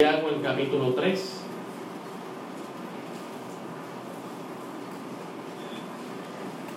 [0.00, 1.40] El capítulo 3.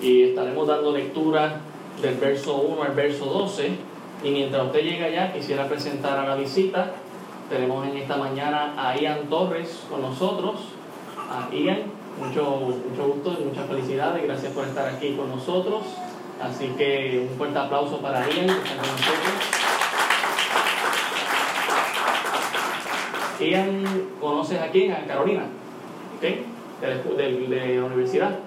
[0.02, 1.62] Y estaremos dando lectura
[2.00, 3.72] del verso 1 al verso 12.
[4.24, 6.92] Y mientras usted llega allá, quisiera presentar a la visita.
[7.50, 10.60] Tenemos en esta mañana a Ian Torres con nosotros.
[11.18, 11.86] A Ian,
[12.24, 12.44] mucho,
[12.88, 14.24] mucho gusto y muchas felicidades.
[14.26, 15.82] Gracias por estar aquí con nosotros.
[16.40, 18.56] Así que un fuerte aplauso para Ian.
[23.40, 23.84] Ian,
[24.20, 24.92] ¿conoces a quién?
[24.92, 25.44] A Carolina,
[26.18, 26.24] ¿ok?
[27.18, 28.40] De, la universidad.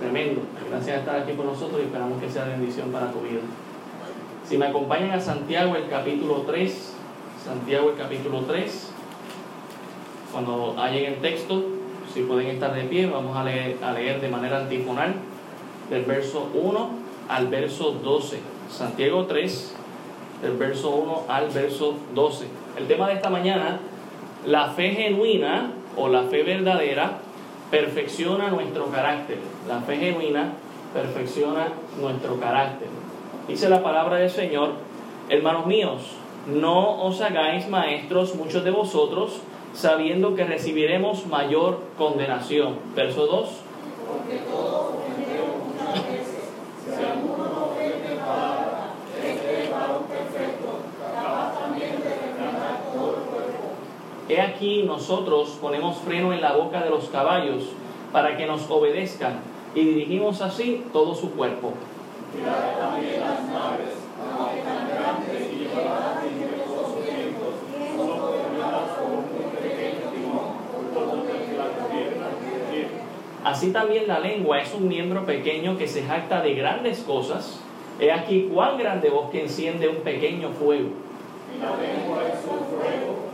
[0.00, 0.42] Tremendo.
[0.68, 3.40] Gracias por estar aquí con nosotros y esperamos que sea bendición para tu vida.
[4.44, 6.94] Si me acompañan a Santiago, el capítulo 3,
[7.44, 8.90] Santiago, el capítulo 3,
[10.32, 11.64] cuando hallen el texto,
[12.12, 15.14] si pueden estar de pie, vamos a leer, a leer de manera antifonal
[15.90, 16.90] del verso 1
[17.28, 18.40] al verso 12.
[18.68, 19.74] Santiago 3,
[20.42, 22.46] del verso 1 al verso 12.
[22.76, 23.78] El tema de esta mañana
[24.46, 27.18] la fe genuina o la fe verdadera
[27.70, 29.38] perfecciona nuestro carácter.
[29.68, 30.52] La fe genuina
[30.92, 31.68] perfecciona
[32.00, 32.88] nuestro carácter.
[33.48, 34.72] Dice la palabra del Señor,
[35.28, 39.40] hermanos míos, no os hagáis maestros muchos de vosotros,
[39.72, 42.76] sabiendo que recibiremos mayor condenación.
[42.94, 43.48] Verso 2.
[44.06, 46.50] Porque todos muchas veces,
[46.84, 48.92] si alguno no ofende palabra,
[49.24, 53.64] este varón perfecto, capaz también de refrenar todo el cuerpo.
[54.34, 57.68] He aquí nosotros ponemos freno en la boca de los caballos
[58.10, 59.38] para que nos obedezcan
[59.76, 61.72] y dirigimos así todo su cuerpo.
[73.44, 77.60] Así también la lengua es un miembro pequeño que se jacta de grandes cosas.
[78.00, 80.88] He aquí cuán grande bosque enciende un pequeño fuego.
[81.54, 83.33] Y la lengua es un fuego,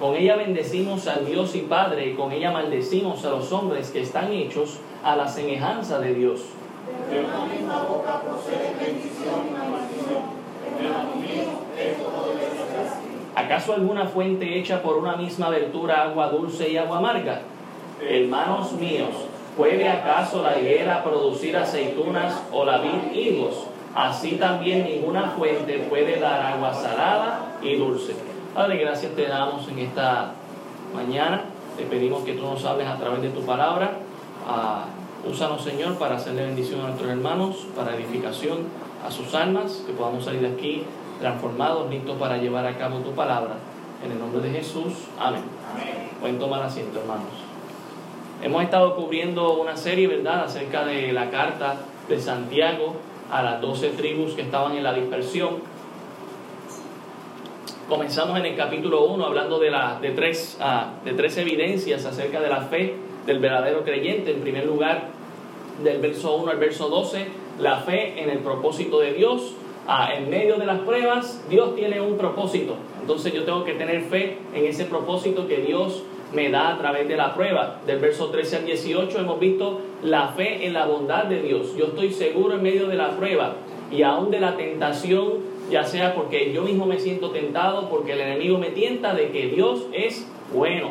[0.00, 4.02] Con ella bendecimos al Dios y Padre, y con ella maldecimos a los hombres que
[4.02, 6.40] están hechos a la semejanza de Dios.
[7.10, 10.44] De una misma boca procede bendición y maldición.
[13.36, 17.42] ¿Acaso alguna fuente hecha por una misma abertura agua dulce y agua amarga?
[18.00, 19.10] Hermanos míos,
[19.56, 23.66] ¿puede acaso la higuera producir aceitunas o la vid higos?
[23.94, 28.33] Así también ninguna fuente puede dar agua salada y dulce.
[28.54, 30.30] Padre, gracias te damos en esta
[30.94, 31.42] mañana.
[31.76, 33.98] Te pedimos que tú nos hables a través de tu palabra.
[34.46, 38.58] Uh, úsanos, Señor, para hacerle bendición a nuestros hermanos, para edificación
[39.04, 40.84] a sus almas, que podamos salir de aquí
[41.18, 43.56] transformados, listos para llevar a cabo tu palabra.
[44.04, 45.42] En el nombre de Jesús, amén.
[45.72, 46.10] amén.
[46.20, 47.32] Pueden tomar asiento, hermanos.
[48.40, 51.74] Hemos estado cubriendo una serie, ¿verdad?, acerca de la carta
[52.08, 52.94] de Santiago
[53.32, 55.73] a las doce tribus que estaban en la dispersión.
[57.88, 62.40] Comenzamos en el capítulo 1 hablando de, la, de, tres, uh, de tres evidencias acerca
[62.40, 62.94] de la fe
[63.26, 64.30] del verdadero creyente.
[64.30, 65.08] En primer lugar,
[65.82, 67.26] del verso 1 al verso 12,
[67.60, 69.52] la fe en el propósito de Dios.
[69.86, 72.76] Uh, en medio de las pruebas, Dios tiene un propósito.
[73.02, 77.06] Entonces yo tengo que tener fe en ese propósito que Dios me da a través
[77.06, 77.80] de la prueba.
[77.86, 81.76] Del verso 13 al 18 hemos visto la fe en la bondad de Dios.
[81.76, 83.56] Yo estoy seguro en medio de la prueba
[83.90, 88.20] y aún de la tentación, ya sea porque yo mismo me siento tentado, porque el
[88.20, 90.90] enemigo me tienta, de que Dios es bueno.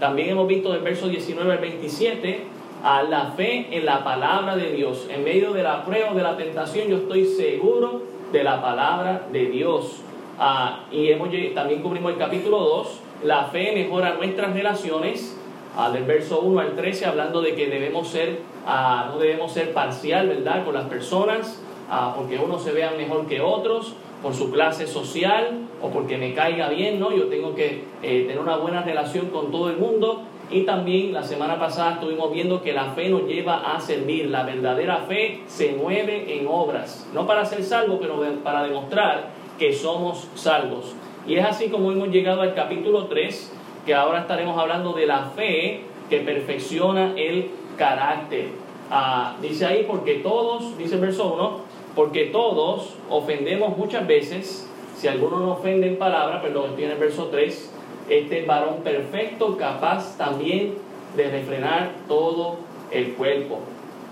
[0.00, 2.44] También hemos visto del verso 19 al 27
[2.82, 5.06] a la fe en la palabra de Dios.
[5.08, 8.02] En medio de la prueba, de la tentación, yo estoy seguro
[8.32, 10.00] de la palabra de Dios.
[10.38, 15.38] Ah, y hemos, también cubrimos el capítulo 2, la fe mejora nuestras relaciones,
[15.76, 19.72] ah, del verso 1 al 13, hablando de que debemos ser, ah, no debemos ser
[19.72, 24.50] parcial, ¿verdad?, con las personas, ah, porque unos se vean mejor que otros, por su
[24.50, 27.12] clase social o porque me caiga bien, ¿no?
[27.12, 30.22] Yo tengo que eh, tener una buena relación con todo el mundo.
[30.50, 34.26] Y también la semana pasada estuvimos viendo que la fe nos lleva a servir.
[34.26, 39.72] La verdadera fe se mueve en obras, no para ser salvo, pero para demostrar que
[39.72, 40.94] somos salvos.
[41.26, 43.52] Y es así como hemos llegado al capítulo 3,
[43.86, 48.48] que ahora estaremos hablando de la fe que perfecciona el carácter.
[48.90, 55.08] Ah, dice ahí, porque todos, dice el verso 1, porque todos ofendemos muchas veces, si
[55.08, 57.70] alguno no ofende en palabra, perdón, estoy en el verso 3,
[58.08, 60.74] este varón perfecto, capaz también
[61.16, 62.56] de refrenar todo
[62.90, 63.58] el cuerpo.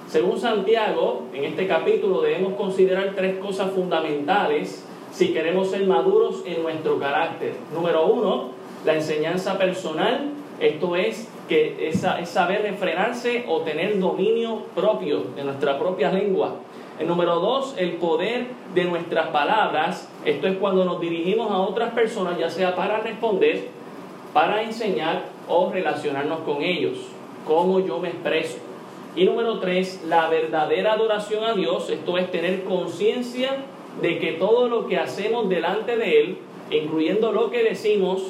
[0.08, 6.62] Según Santiago, en este capítulo debemos considerar tres cosas fundamentales si queremos ser maduros en
[6.62, 7.52] nuestro carácter.
[7.72, 8.50] Número uno,
[8.84, 15.78] la enseñanza personal, esto es que es, saber refrenarse o tener dominio propio de nuestra
[15.78, 16.56] propia lengua.
[17.00, 20.06] El número dos, el poder de nuestras palabras.
[20.26, 23.68] Esto es cuando nos dirigimos a otras personas, ya sea para responder,
[24.34, 26.98] para enseñar o relacionarnos con ellos.
[27.46, 28.58] Cómo yo me expreso.
[29.16, 31.88] Y número tres, la verdadera adoración a Dios.
[31.88, 33.64] Esto es tener conciencia
[34.02, 36.38] de que todo lo que hacemos delante de Él,
[36.70, 38.22] incluyendo lo que decimos,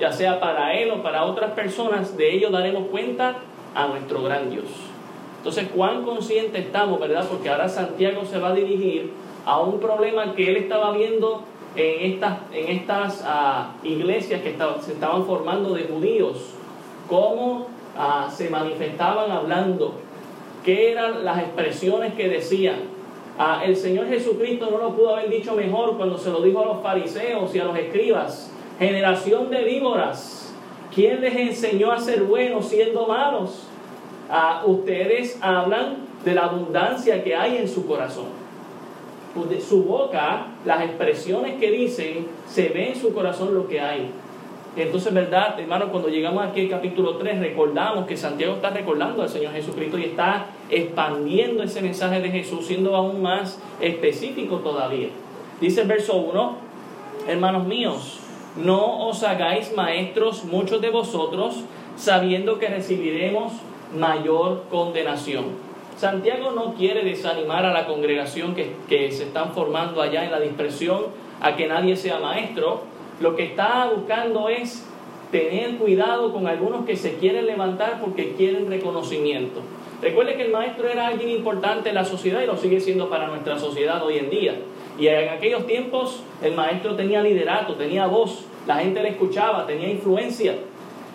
[0.00, 3.36] ya sea para Él o para otras personas, de ello daremos cuenta
[3.74, 4.93] a nuestro gran Dios.
[5.44, 7.26] Entonces, cuán consciente estamos, ¿verdad?
[7.28, 9.12] Porque ahora Santiago se va a dirigir
[9.44, 11.42] a un problema que él estaba viendo
[11.76, 16.54] en estas, en estas ah, iglesias que se estaban formando de judíos,
[17.10, 19.96] cómo ah, se manifestaban hablando,
[20.64, 22.76] qué eran las expresiones que decían.
[23.38, 26.64] Ah, el Señor Jesucristo no lo pudo haber dicho mejor cuando se lo dijo a
[26.64, 30.54] los fariseos y a los escribas generación de víboras,
[30.94, 33.68] ¿quién les enseñó a ser buenos siendo malos?
[34.66, 38.26] Ustedes hablan de la abundancia que hay en su corazón.
[39.50, 44.10] De su boca, las expresiones que dicen, se ve en su corazón lo que hay.
[44.76, 45.90] Entonces, ¿verdad, hermano?
[45.90, 50.04] Cuando llegamos aquí al capítulo 3, recordamos que Santiago está recordando al Señor Jesucristo y
[50.04, 55.08] está expandiendo ese mensaje de Jesús, siendo aún más específico todavía.
[55.60, 56.56] Dice el verso 1,
[57.28, 58.18] hermanos míos,
[58.56, 61.60] no os hagáis maestros muchos de vosotros,
[61.96, 63.52] sabiendo que recibiremos
[63.96, 65.44] mayor condenación.
[65.96, 70.40] Santiago no quiere desanimar a la congregación que, que se están formando allá en la
[70.40, 71.06] dispersión
[71.40, 72.82] a que nadie sea maestro.
[73.20, 74.84] Lo que está buscando es
[75.30, 79.60] tener cuidado con algunos que se quieren levantar porque quieren reconocimiento.
[80.02, 83.26] Recuerde que el maestro era alguien importante en la sociedad y lo sigue siendo para
[83.28, 84.54] nuestra sociedad hoy en día.
[84.98, 89.88] Y en aquellos tiempos el maestro tenía liderato, tenía voz, la gente le escuchaba, tenía
[89.88, 90.54] influencia.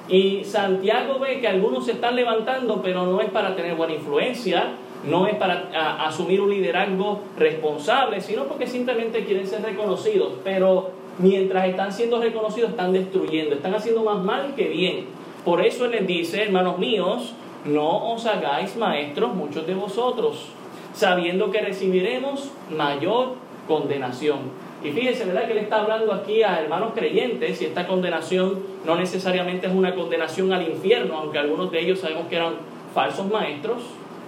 [0.10, 4.72] Y Santiago ve que algunos se están levantando, pero no es para tener buena influencia,
[5.08, 5.70] no es para
[6.06, 10.34] asumir un liderazgo responsable, sino porque simplemente quieren ser reconocidos.
[10.44, 10.90] Pero
[11.20, 15.06] mientras están siendo reconocidos, están destruyendo, están haciendo más mal que bien.
[15.46, 17.34] Por eso él les dice, hermanos míos,
[17.66, 20.48] no os hagáis maestros muchos de vosotros,
[20.94, 23.36] sabiendo que recibiremos mayor
[23.68, 24.40] condenación.
[24.84, 25.46] Y fíjense, ¿verdad?
[25.46, 29.94] Que él está hablando aquí a hermanos creyentes y esta condenación no necesariamente es una
[29.94, 32.54] condenación al infierno, aunque algunos de ellos sabemos que eran
[32.94, 33.82] falsos maestros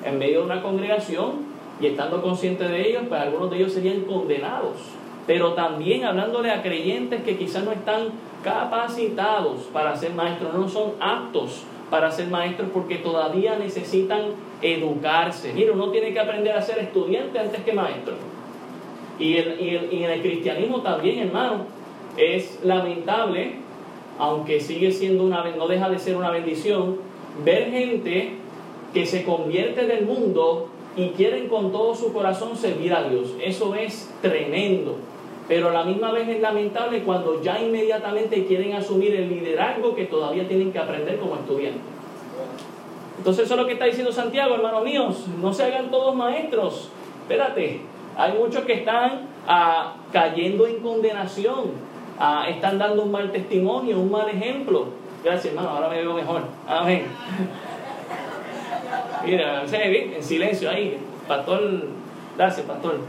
[0.03, 4.01] en medio de una congregación y estando conscientes de ellos, pues algunos de ellos serían
[4.01, 4.75] condenados.
[5.25, 8.09] Pero también hablándole a creyentes que quizás no están
[8.43, 14.21] capacitados para ser maestros, no son aptos para ser maestros porque todavía necesitan
[14.61, 15.53] educarse.
[15.53, 18.15] Mira, uno tiene que aprender a ser estudiante antes que maestro.
[19.21, 21.65] Y, en el cristianismo también, hermano,
[22.17, 23.53] es lamentable,
[24.17, 26.97] aunque sigue siendo una, no deja de ser una bendición,
[27.45, 28.33] ver gente
[28.93, 33.35] que se convierte del mundo y quieren con todo su corazón servir a Dios.
[33.41, 34.97] Eso es tremendo.
[35.47, 40.05] Pero a la misma vez es lamentable cuando ya inmediatamente quieren asumir el liderazgo que
[40.05, 41.81] todavía tienen que aprender como estudiantes.
[43.17, 45.25] Entonces eso es lo que está diciendo Santiago, hermanos míos.
[45.41, 46.89] No se hagan todos maestros.
[47.21, 47.81] Espérate,
[48.17, 51.71] hay muchos que están ah, cayendo en condenación,
[52.19, 54.87] ah, están dando un mal testimonio, un mal ejemplo.
[55.23, 56.43] Gracias, hermano, ahora me veo mejor.
[56.67, 57.05] Amén.
[59.25, 61.85] Mira, en silencio ahí, pastor.
[62.37, 62.99] Gracias, pastor.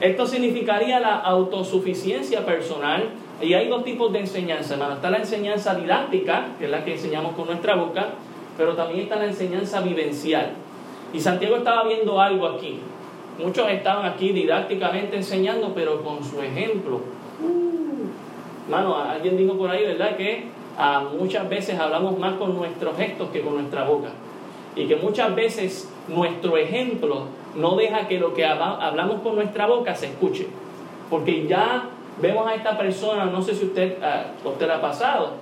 [0.00, 3.10] Esto significaría la autosuficiencia personal.
[3.40, 4.94] Y hay dos tipos de enseñanza, hermano.
[4.94, 8.06] Está la enseñanza didáctica, que es la que enseñamos con nuestra boca,
[8.56, 10.52] pero también está la enseñanza vivencial.
[11.12, 12.80] Y Santiago estaba viendo algo aquí.
[13.38, 17.00] Muchos estaban aquí didácticamente enseñando, pero con su ejemplo.
[17.42, 20.16] Uh, mano, alguien dijo por ahí, ¿verdad?
[20.16, 20.46] Que
[20.78, 24.08] ah, muchas veces hablamos más con nuestros gestos que con nuestra boca.
[24.74, 29.94] Y que muchas veces nuestro ejemplo no deja que lo que hablamos con nuestra boca
[29.94, 30.46] se escuche.
[31.10, 31.88] Porque ya
[32.20, 33.96] vemos a esta persona, no sé si usted,
[34.44, 35.32] usted ha pasado,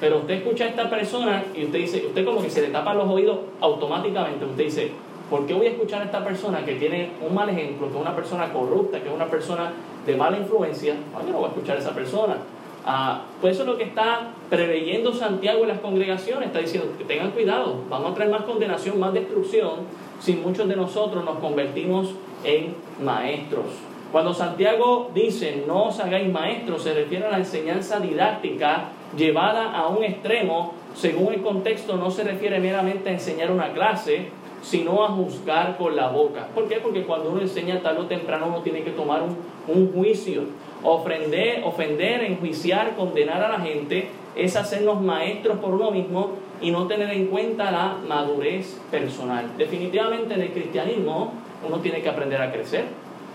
[0.00, 2.94] pero usted escucha a esta persona y usted dice, usted como que se le tapa
[2.94, 4.44] los oídos automáticamente.
[4.44, 4.92] Usted dice,
[5.30, 8.00] ¿Por qué voy a escuchar a esta persona que tiene un mal ejemplo, que es
[8.00, 9.72] una persona corrupta, que es una persona
[10.04, 10.94] de mala influencia?
[10.94, 12.36] yo no voy a escuchar a esa persona.
[12.84, 16.48] Ah, pues eso es lo que está preveyendo Santiago en las congregaciones.
[16.48, 19.86] Está diciendo que tengan cuidado, vamos a traer más condenación, más destrucción,
[20.20, 22.14] si muchos de nosotros nos convertimos
[22.44, 23.66] en maestros.
[24.10, 29.88] Cuando Santiago dice no os hagáis maestros, se refiere a la enseñanza didáctica llevada a
[29.88, 34.28] un extremo según el contexto, no se refiere meramente a enseñar una clase,
[34.62, 36.46] sino a juzgar con la boca.
[36.54, 36.76] ¿Por qué?
[36.76, 40.44] Porque cuando uno enseña tarde o temprano uno tiene que tomar un, juicio.
[40.84, 46.86] Ofender, ofender, enjuiciar, condenar a la gente es hacernos maestros por uno mismo y no
[46.86, 49.46] tener en cuenta la madurez personal.
[49.58, 51.32] Definitivamente en el cristianismo
[51.66, 52.84] uno tiene que aprender a crecer.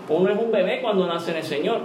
[0.08, 1.80] Uno es un bebé cuando nace en el Señor.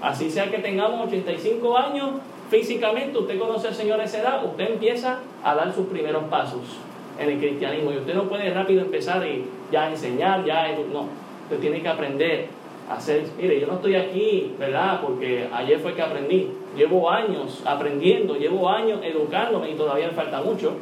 [0.00, 2.10] Así sea que tengamos 85 años,
[2.50, 6.78] físicamente usted conoce al Señor a esa edad, usted empieza a dar sus primeros pasos
[7.18, 7.92] en el cristianismo.
[7.92, 11.06] Y usted no puede rápido empezar y ya enseñar, ya no.
[11.44, 12.46] Usted tiene que aprender
[12.88, 13.24] a hacer.
[13.38, 15.00] Mire, yo no estoy aquí, ¿verdad?
[15.00, 16.50] Porque ayer fue que aprendí.
[16.76, 20.74] Llevo años aprendiendo, llevo años educándome y todavía me falta mucho.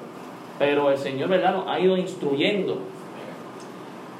[0.58, 1.54] Pero el Señor, ¿verdad?
[1.54, 2.78] Nos ha ido instruyendo.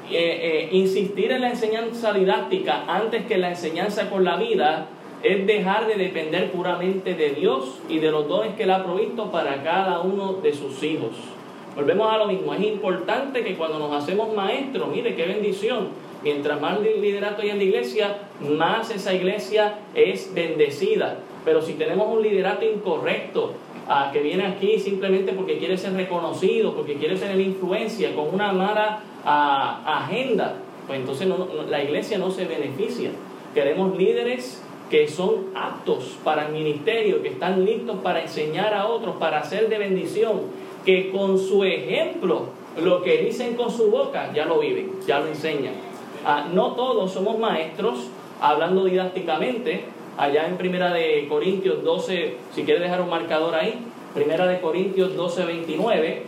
[0.09, 4.87] Eh, eh, insistir en la enseñanza didáctica antes que la enseñanza con la vida
[5.21, 9.29] es dejar de depender puramente de Dios y de los dones que Él ha provisto
[9.31, 11.11] para cada uno de sus hijos.
[11.77, 15.89] Volvemos a lo mismo, es importante que cuando nos hacemos maestros, mire qué bendición,
[16.23, 21.19] mientras más liderato hay en la iglesia, más esa iglesia es bendecida.
[21.45, 23.53] Pero si tenemos un liderato incorrecto,
[24.11, 29.03] que viene aquí simplemente porque quiere ser reconocido, porque quiere tener influencia, con una mala
[29.23, 30.55] agenda,
[30.87, 31.27] pues entonces
[31.69, 33.11] la iglesia no se beneficia.
[33.53, 39.17] Queremos líderes que son aptos para el ministerio, que están listos para enseñar a otros,
[39.17, 40.41] para hacer de bendición
[40.87, 42.43] que con su ejemplo,
[42.81, 45.73] lo que dicen con su boca, ya lo viven, ya lo enseñan.
[46.25, 48.07] Ah, no todos somos maestros,
[48.39, 49.83] hablando didácticamente,
[50.17, 53.81] allá en Primera de Corintios 12, si quiere dejar un marcador ahí,
[54.13, 56.23] Primera de Corintios 12, 29,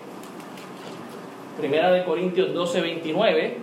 [1.57, 3.57] Primera de Corintios 12, 29,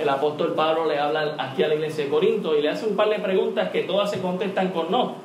[0.00, 2.96] el apóstol Pablo le habla aquí a la iglesia de Corinto y le hace un
[2.96, 5.16] par de preguntas que todas se contestan con no.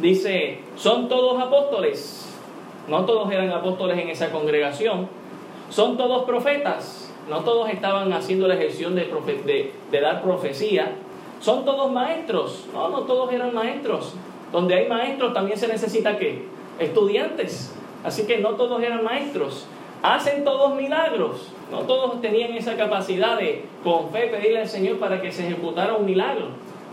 [0.00, 2.33] Dice, ¿son todos apóstoles?
[2.88, 5.08] No todos eran apóstoles en esa congregación.
[5.70, 7.10] ¿Son todos profetas?
[7.28, 10.92] No todos estaban haciendo la ejecución de, dar profecía.
[11.40, 12.66] ¿Son todos maestros?
[12.72, 14.14] No, no todos eran maestros.
[14.52, 16.44] Donde hay maestros también se necesita qué?
[16.78, 17.74] Estudiantes.
[18.04, 19.66] Así que no todos eran maestros.
[20.02, 21.48] ¿Hacen todos milagros?
[21.70, 25.94] No todos tenían esa capacidad de con fe pedirle al Señor para que se ejecutara
[25.94, 26.48] un milagro.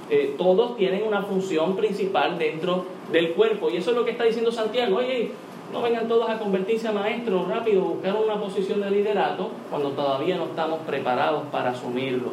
[0.10, 3.70] Eh, todos tienen una función principal dentro del cuerpo.
[3.70, 4.98] Y eso es lo que está diciendo Santiago.
[4.98, 5.32] Oye,
[5.72, 10.36] no vengan todos a convertirse a maestros rápido, buscar una posición de liderato cuando todavía
[10.38, 12.30] no estamos preparados para asumirlo.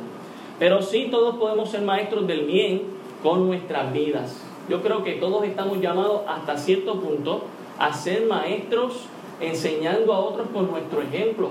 [0.59, 2.83] Pero sí todos podemos ser maestros del bien
[3.23, 4.43] con nuestras vidas.
[4.69, 7.43] Yo creo que todos estamos llamados hasta cierto punto
[7.79, 9.05] a ser maestros
[9.41, 11.51] enseñando a otros con nuestro ejemplo.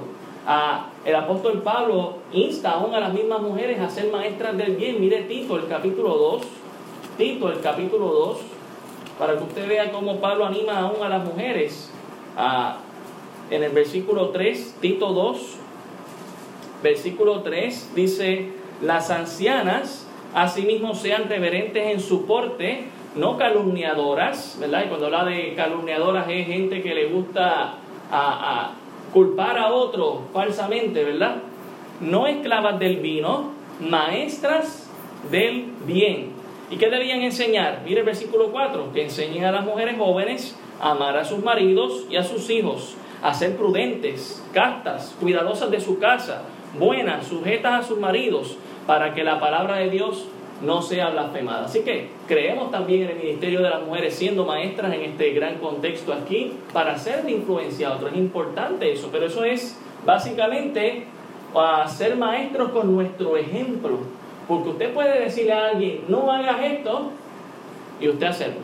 [1.06, 5.00] el apóstol Pablo insta aún a las mismas mujeres a ser maestras del bien.
[5.00, 6.42] Mire Tito, el capítulo 2.
[7.18, 8.57] Tito, el capítulo 2
[9.18, 11.92] para que usted vea cómo Pablo anima aún a las mujeres.
[13.50, 15.58] en el versículo 3, Tito 2,
[16.84, 24.84] versículo 3, dice, las ancianas asimismo sean reverentes en su porte, no calumniadoras, ¿verdad?
[24.86, 27.76] Y cuando habla de calumniadoras es gente que le gusta
[29.14, 31.38] culpar a otro falsamente, ¿verdad?
[32.02, 34.88] No esclavas del vino, maestras
[35.32, 36.37] del bien
[36.70, 37.82] ¿Y qué debían enseñar?
[37.86, 42.06] Mire el versículo 4, que enseñen a las mujeres jóvenes a amar a sus maridos
[42.10, 46.44] y a sus hijos, a ser prudentes, castas, cuidadosas de su casa,
[46.78, 50.26] buenas, sujetas a sus maridos, para que la palabra de Dios
[50.62, 51.66] no sea blasfemada.
[51.66, 55.60] Así que creemos también en el ministerio de las mujeres siendo maestras en este gran
[55.60, 58.12] contexto aquí para ser de influencia a otros.
[58.12, 61.06] Es importante eso, pero eso es básicamente
[61.56, 64.17] a ser maestros con nuestro ejemplo
[64.48, 67.12] porque usted puede decirle a alguien, no hagas esto,
[68.00, 68.62] y usted hacerlo.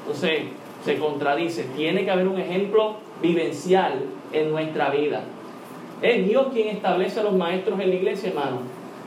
[0.00, 0.42] Entonces,
[0.84, 1.64] se contradice.
[1.76, 5.24] Tiene que haber un ejemplo vivencial en nuestra vida.
[6.02, 8.58] Es Dios quien establece a los maestros en la iglesia, hermano,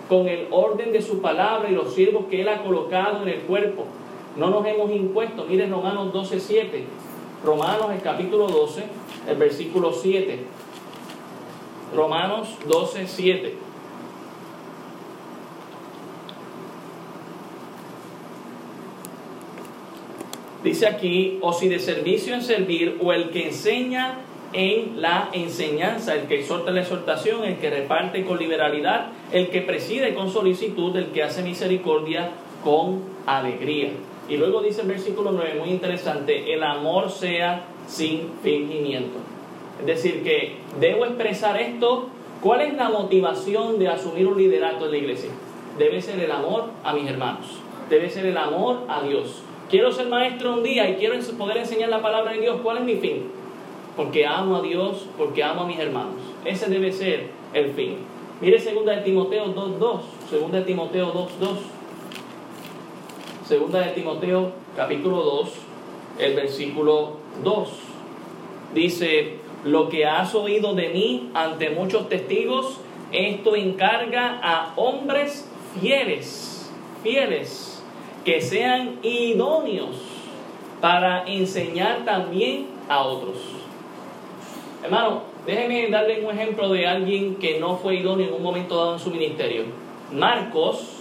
[0.08, 3.42] con el orden de su palabra y los siervos que Él ha colocado en el
[3.42, 3.86] cuerpo.
[4.36, 5.46] No nos hemos impuesto.
[5.46, 6.84] Miren Romanos 12, 7.
[7.46, 8.84] Romanos, el capítulo 12,
[9.30, 10.40] el versículo 7.
[11.96, 13.69] Romanos 12, 7.
[20.64, 24.20] Dice aquí, o si de servicio en servir, o el que enseña
[24.52, 29.62] en la enseñanza, el que exhorta la exhortación, el que reparte con liberalidad, el que
[29.62, 32.32] preside con solicitud, el que hace misericordia
[32.64, 33.92] con alegría.
[34.28, 39.18] Y luego dice el versículo 9, muy interesante, el amor sea sin fingimiento.
[39.80, 42.10] Es decir, que debo expresar esto.
[42.42, 45.30] ¿Cuál es la motivación de asumir un liderato en la iglesia?
[45.78, 47.60] Debe ser el amor a mis hermanos.
[47.90, 49.42] Debe ser el amor a Dios.
[49.70, 52.60] Quiero ser maestro un día y quiero poder enseñar la palabra de Dios.
[52.62, 53.40] ¿Cuál es mi fin?
[54.00, 56.16] porque amo a Dios, porque amo a mis hermanos.
[56.46, 57.98] Ese debe ser el fin.
[58.40, 60.00] Mire 2 de Timoteo 2.2.
[60.32, 63.60] 2 de Timoteo 2.2.
[63.60, 65.50] 2 de Timoteo capítulo 2,
[66.20, 67.70] el versículo 2.
[68.74, 72.78] Dice, lo que has oído de mí ante muchos testigos,
[73.12, 76.72] esto encarga a hombres fieles,
[77.04, 77.79] fieles,
[78.30, 79.96] que sean idóneos
[80.80, 83.38] para enseñar también a otros.
[84.84, 88.94] Hermano, déjeme darle un ejemplo de alguien que no fue idóneo en un momento dado
[88.94, 89.64] en su ministerio.
[90.14, 90.98] Marcos,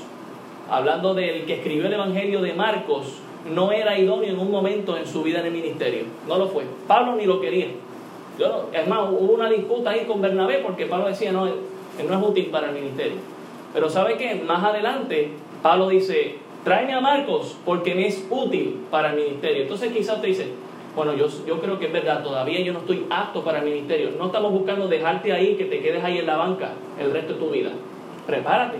[0.71, 3.19] hablando del que escribió el Evangelio de Marcos,
[3.55, 6.05] no era idóneo en un momento en su vida en el ministerio.
[6.27, 6.65] No lo fue.
[6.87, 7.67] Pablo ni lo quería.
[8.39, 11.57] Yo, más, hubo una disputa ahí con Bernabé porque Pablo decía, no, él
[12.09, 13.19] no es útil para el ministerio.
[13.75, 14.35] Pero ¿sabe qué?
[14.35, 15.33] Más adelante,
[15.63, 19.63] Pablo dice, tráeme a Marcos porque me es útil para el ministerio.
[19.63, 20.49] Entonces quizás usted dice,
[20.95, 24.11] bueno, yo, yo creo que es verdad, todavía yo no estoy apto para el ministerio.
[24.19, 27.39] No estamos buscando dejarte ahí, que te quedes ahí en la banca el resto de
[27.39, 27.71] tu vida.
[28.27, 28.79] Prepárate,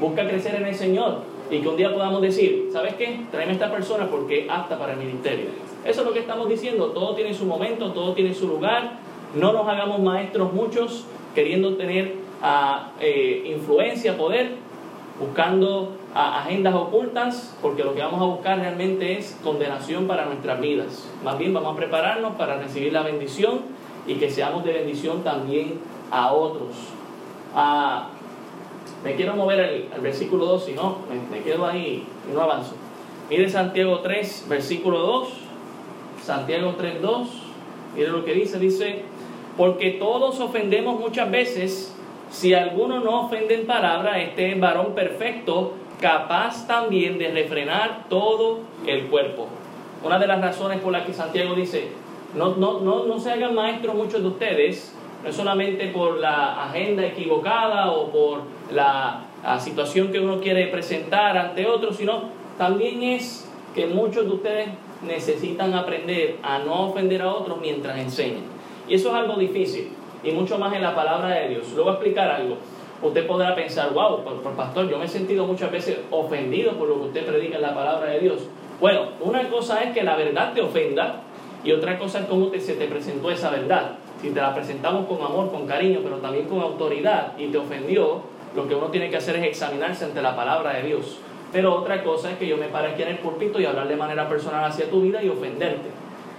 [0.00, 1.20] busca crecer en el Señor
[1.50, 3.20] y que un día podamos decir, ¿sabes qué?
[3.30, 5.46] Tráeme a esta persona porque es apta para el ministerio.
[5.84, 8.98] Eso es lo que estamos diciendo, todo tiene su momento, todo tiene su lugar.
[9.34, 11.04] No nos hagamos maestros muchos
[11.34, 14.52] queriendo tener ah, eh, influencia, poder,
[15.20, 21.08] buscando agendas ocultas, porque lo que vamos a buscar realmente es condenación para nuestras vidas.
[21.22, 23.60] Más bien vamos a prepararnos para recibir la bendición
[24.06, 25.78] y que seamos de bendición también
[26.10, 26.70] a otros.
[27.54, 28.08] Ah,
[29.04, 30.98] me quiero mover al, versículo 2, si no,
[31.30, 32.74] me, quedo ahí y no avanzo.
[33.28, 35.28] Mire Santiago 3, versículo 2.
[36.22, 37.28] Santiago 3, 2.
[37.94, 39.02] Mire lo que dice, dice,
[39.56, 41.94] porque todos ofendemos muchas veces,
[42.30, 48.60] si alguno no ofende en palabra, este es varón perfecto, capaz también de refrenar todo
[48.86, 49.48] el cuerpo.
[50.02, 51.88] Una de las razones por las que Santiago dice,
[52.34, 56.64] no, no, no, no se hagan maestros muchos de ustedes, no es solamente por la
[56.64, 59.22] agenda equivocada o por la,
[59.60, 64.68] situación que uno quiere presentar ante otros, sino también es que muchos de ustedes
[65.06, 68.42] necesitan aprender a no ofender a otros mientras enseñan.
[68.88, 69.90] Y eso es algo difícil,
[70.24, 71.68] y mucho más en la palabra de Dios.
[71.76, 72.56] Luego voy a explicar algo
[73.02, 74.22] usted podrá pensar, wow,
[74.56, 77.74] pastor, yo me he sentido muchas veces ofendido por lo que usted predica en la
[77.74, 78.48] palabra de Dios.
[78.80, 81.22] Bueno, una cosa es que la verdad te ofenda
[81.64, 83.92] y otra cosa es cómo te, se te presentó esa verdad.
[84.20, 88.22] Si te la presentamos con amor, con cariño, pero también con autoridad y te ofendió,
[88.54, 91.18] lo que uno tiene que hacer es examinarse ante la palabra de Dios.
[91.52, 93.96] Pero otra cosa es que yo me pare aquí en el púlpito y hablar de
[93.96, 95.88] manera personal hacia tu vida y ofenderte.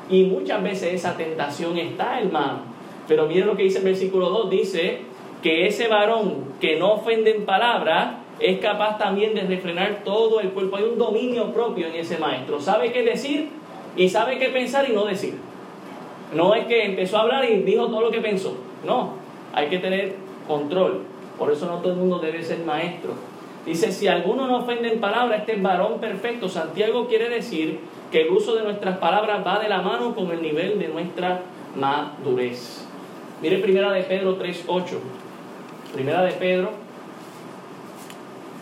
[0.10, 2.62] Y muchas veces esa tentación está, hermano.
[3.08, 5.02] Pero miren lo que dice el versículo 2, dice,
[5.48, 10.50] que ese varón que no ofende en palabra es capaz también de refrenar todo el
[10.50, 10.76] cuerpo.
[10.76, 12.60] Hay un dominio propio en ese maestro.
[12.60, 13.48] Sabe qué decir
[13.96, 15.36] y sabe qué pensar y no decir.
[16.34, 18.58] No es que empezó a hablar y dijo todo lo que pensó.
[18.86, 19.14] No,
[19.54, 20.16] hay que tener
[20.50, 21.04] control.
[21.40, 23.12] Por eso no todo el mundo debe ser maestro.
[23.66, 26.50] Dice, si alguno no ofende en palabra, este es varón perfecto.
[26.50, 27.80] Santiago quiere decir
[28.12, 31.40] que el uso de nuestras palabras va de la mano con el nivel de nuestra
[31.78, 32.86] madurez.
[33.42, 35.27] Mire primera de Pedro 3.8.
[35.98, 36.70] Primera de Pedro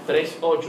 [0.07, 0.67] 3.8.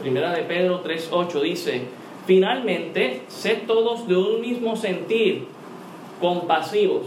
[0.00, 1.82] Primera de Pedro 3.8 dice,
[2.24, 5.46] finalmente, sed todos de un mismo sentir,
[6.22, 7.02] compasivos.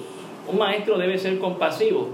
[0.48, 2.10] Un maestro debe ser compasivo,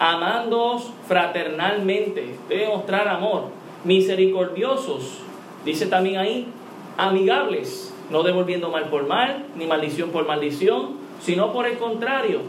[0.00, 3.44] amándoos fraternalmente, debe mostrar amor,
[3.84, 5.18] misericordiosos,
[5.64, 6.48] dice también ahí,
[6.96, 12.40] amigables, no devolviendo mal por mal, ni maldición por maldición, sino por el contrario,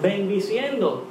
[0.00, 1.09] bendiciendo,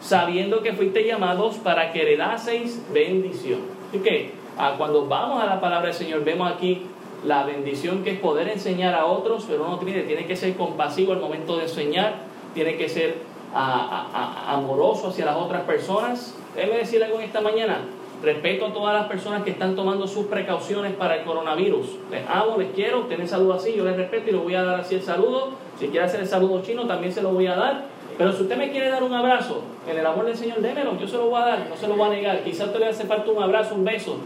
[0.00, 3.60] sabiendo que fuiste llamados para que heredaseis bendición.
[3.88, 6.86] Así que ah, cuando vamos a la palabra del Señor, vemos aquí
[7.24, 11.12] la bendición que es poder enseñar a otros, pero uno tiene, tiene que ser compasivo
[11.12, 12.14] al momento de enseñar,
[12.54, 13.16] tiene que ser
[13.54, 16.34] ah, ah, amoroso hacia las otras personas.
[16.54, 17.80] Déjeme decir algo en esta mañana.
[18.22, 21.98] Respeto a todas las personas que están tomando sus precauciones para el coronavirus.
[22.10, 24.80] Les amo, les quiero, tener salud así, yo les respeto y les voy a dar
[24.80, 25.50] así el saludo.
[25.78, 27.84] Si quiere hacer el saludo chino, también se lo voy a dar
[28.18, 31.06] pero si usted me quiere dar un abrazo, en el amor del Señor, démelo, yo
[31.06, 32.42] se lo voy a dar, no se lo voy a negar.
[32.42, 34.18] Quizás usted le hace falta un abrazo, un beso.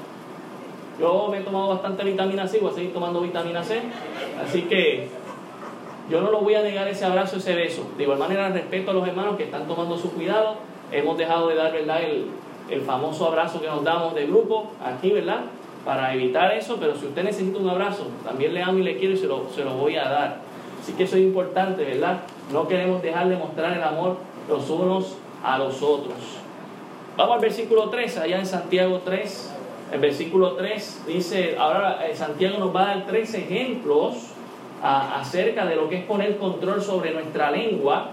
[0.98, 3.82] Yo me he tomado bastante vitamina C, voy a seguir tomando vitamina C.
[4.42, 5.08] Así que
[6.10, 7.86] yo no lo voy a negar ese abrazo, ese beso.
[7.98, 10.56] De igual manera, respeto a los hermanos que están tomando su cuidado.
[10.90, 12.28] Hemos dejado de dar, ¿verdad?, el,
[12.70, 15.40] el famoso abrazo que nos damos de grupo aquí, ¿verdad?
[15.84, 19.14] Para evitar eso, pero si usted necesita un abrazo, también le amo y le quiero
[19.14, 20.36] y se lo, se lo voy a dar.
[20.80, 22.20] Así que eso es importante, ¿verdad?
[22.52, 26.18] No queremos dejar de mostrar el amor los unos a los otros.
[27.16, 29.54] Vamos al versículo 3, allá en Santiago 3.
[29.92, 34.28] El versículo 3 dice, ahora eh, Santiago nos va a dar tres ejemplos
[34.82, 38.10] acerca de lo que es poner control sobre nuestra lengua.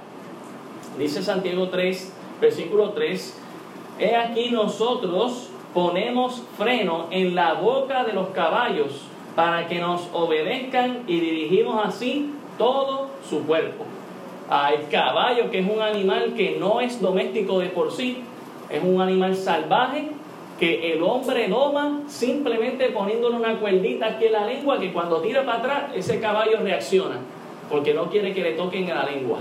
[0.97, 3.37] Dice Santiago 3, versículo 3,
[3.99, 9.01] He aquí nosotros ponemos freno en la boca de los caballos
[9.35, 13.85] para que nos obedezcan y dirigimos así todo su cuerpo.
[14.49, 18.23] Al caballo, que es un animal que no es doméstico de por sí,
[18.69, 20.09] es un animal salvaje
[20.59, 25.45] que el hombre doma simplemente poniéndole una cuerdita aquí en la lengua que cuando tira
[25.45, 27.17] para atrás ese caballo reacciona
[27.69, 29.39] porque no quiere que le toquen en la lengua.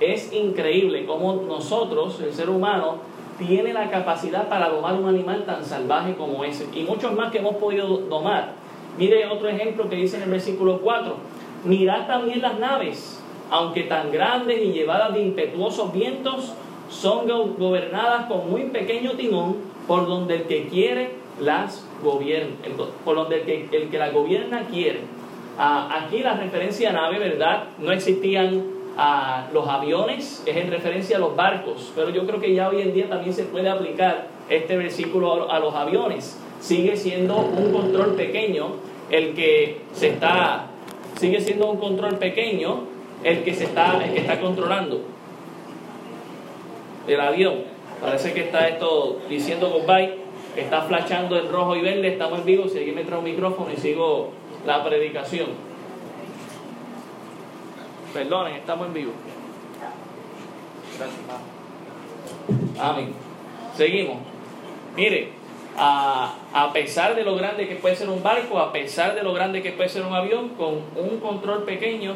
[0.00, 2.98] Es increíble cómo nosotros, el ser humano,
[3.38, 7.38] tiene la capacidad para domar un animal tan salvaje como ese y muchos más que
[7.38, 8.52] hemos podido domar.
[8.98, 11.14] Mire otro ejemplo que dice en el versículo 4.
[11.64, 16.52] Mirad también las naves, aunque tan grandes y llevadas de impetuosos vientos,
[16.88, 17.26] son
[17.58, 19.56] gobernadas con muy pequeño timón
[19.86, 22.56] por donde el que quiere las gobierna,
[23.04, 25.00] por donde el que, el que la gobierna quiere.
[25.58, 27.64] Ah, aquí la referencia a nave, ¿verdad?
[27.78, 28.64] No existían
[28.96, 32.82] ah, los aviones, es en referencia a los barcos, pero yo creo que ya hoy
[32.82, 36.38] en día también se puede aplicar este versículo a los aviones.
[36.60, 38.68] Sigue siendo un control pequeño
[39.10, 40.66] el que se está,
[41.16, 45.16] sigue siendo un control pequeño el que se está, el que está controlando
[47.06, 47.54] el avión.
[48.00, 50.16] Parece que está esto diciendo goodbye,
[50.56, 53.70] está flashando en rojo y verde, estamos en vivo, si alguien me trae un micrófono
[53.72, 54.32] y sigo
[54.66, 55.48] la predicación.
[58.12, 59.12] Perdonen, estamos en vivo.
[62.78, 63.12] Amén.
[63.76, 64.16] Seguimos.
[64.94, 65.32] Mire,
[65.76, 69.34] a, a, pesar de lo grande que puede ser un barco, a pesar de lo
[69.34, 72.14] grande que puede ser un avión, con un control pequeño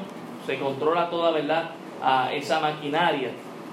[0.59, 1.71] controla toda, ¿verdad?
[2.03, 3.31] A esa maquinaria.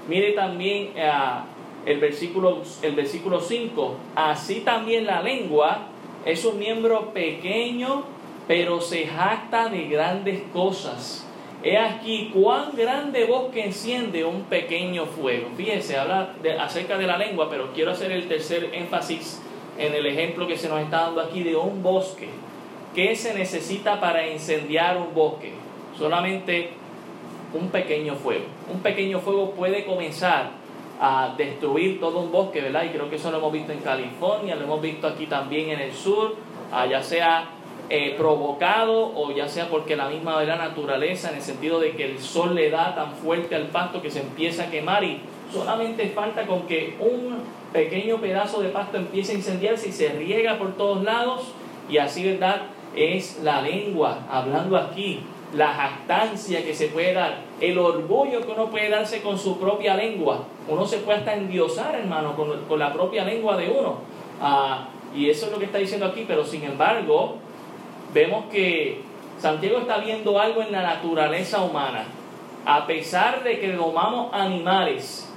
[0.08, 1.46] Mire también a
[1.86, 5.88] el versículo, el versículo 5, así también la lengua
[6.26, 8.04] es un miembro pequeño,
[8.48, 11.26] pero se jacta de grandes cosas.
[11.63, 15.48] He aquí cuán grande bosque enciende un pequeño fuego.
[15.56, 19.42] Fíjense, habla acerca de la lengua, pero quiero hacer el tercer énfasis
[19.78, 22.28] en el ejemplo que se nos está dando aquí de un bosque.
[22.94, 25.54] ¿Qué se necesita para incendiar un bosque?
[25.98, 26.72] Solamente
[27.54, 28.46] un pequeño fuego.
[28.72, 30.52] Un pequeño fuego puede comenzar
[31.00, 32.84] a destruir todo un bosque, ¿verdad?
[32.84, 35.80] Y creo que eso lo hemos visto en California, lo hemos visto aquí también en
[35.80, 36.36] el sur,
[36.72, 37.50] ah, ya sea
[37.90, 41.92] eh, provocado o ya sea porque la misma de la naturaleza, en el sentido de
[41.92, 45.22] que el sol le da tan fuerte al pasto que se empieza a quemar y
[45.54, 47.38] solamente falta con que un
[47.72, 51.54] pequeño pedazo de pasto empiece a incendiarse y se riega por todos lados
[51.90, 52.64] y así, ¿verdad?
[52.96, 55.22] Es la lengua, hablando aquí,
[55.54, 59.96] la jactancia que se puede dar, el orgullo que uno puede darse con su propia
[59.96, 60.44] lengua.
[60.68, 64.00] Uno se puede hasta endiosar, hermano, con, la propia lengua de uno.
[64.42, 67.38] Ah, y eso es lo que está diciendo aquí, pero sin embargo,
[68.14, 69.02] vemos que
[69.40, 72.04] Santiago está viendo algo en la naturaleza humana.
[72.66, 75.32] A pesar de que domamos animales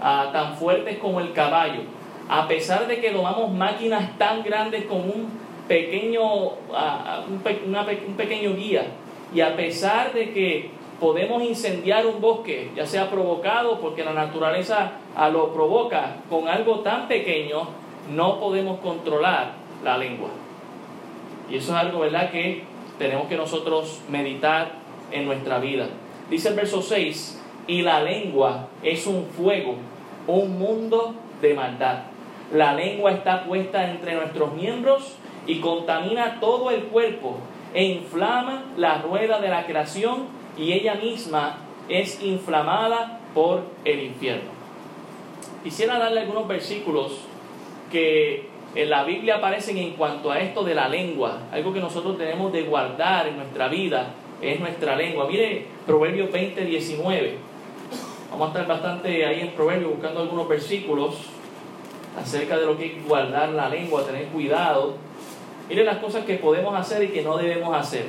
[0.00, 1.82] ah, tan fuertes como el caballo,
[2.30, 5.28] a pesar de que domamos máquinas tan grandes como un
[5.68, 6.22] pequeño,
[6.72, 8.86] ah, un pequeño guía,
[9.34, 14.92] y a pesar de que podemos incendiar un bosque, ya sea provocado porque la naturaleza
[15.32, 17.68] lo provoca con algo tan pequeño,
[18.12, 20.28] no podemos controlar la lengua.
[21.50, 22.64] Y eso es algo, ¿verdad?, que
[22.98, 24.72] tenemos que nosotros meditar
[25.10, 25.86] en nuestra vida.
[26.28, 29.76] Dice el verso 6, y la lengua es un fuego,
[30.26, 32.02] un mundo de maldad.
[32.52, 35.16] La lengua está puesta entre nuestros miembros
[35.46, 37.38] y contamina todo el cuerpo
[37.74, 40.26] e inflama la rueda de la creación
[40.58, 44.50] y ella misma es inflamada por el infierno.
[45.62, 47.18] Quisiera darle algunos versículos
[47.90, 52.16] que en la Biblia aparecen en cuanto a esto de la lengua, algo que nosotros
[52.16, 55.26] tenemos de guardar en nuestra vida es nuestra lengua.
[55.28, 57.34] Mire Proverbios 20, 19.
[58.30, 61.16] Vamos a estar bastante ahí en Proverbios buscando algunos versículos
[62.20, 64.94] acerca de lo que es guardar la lengua, tener cuidado
[65.70, 68.06] Miren las cosas que podemos hacer y que no debemos hacer.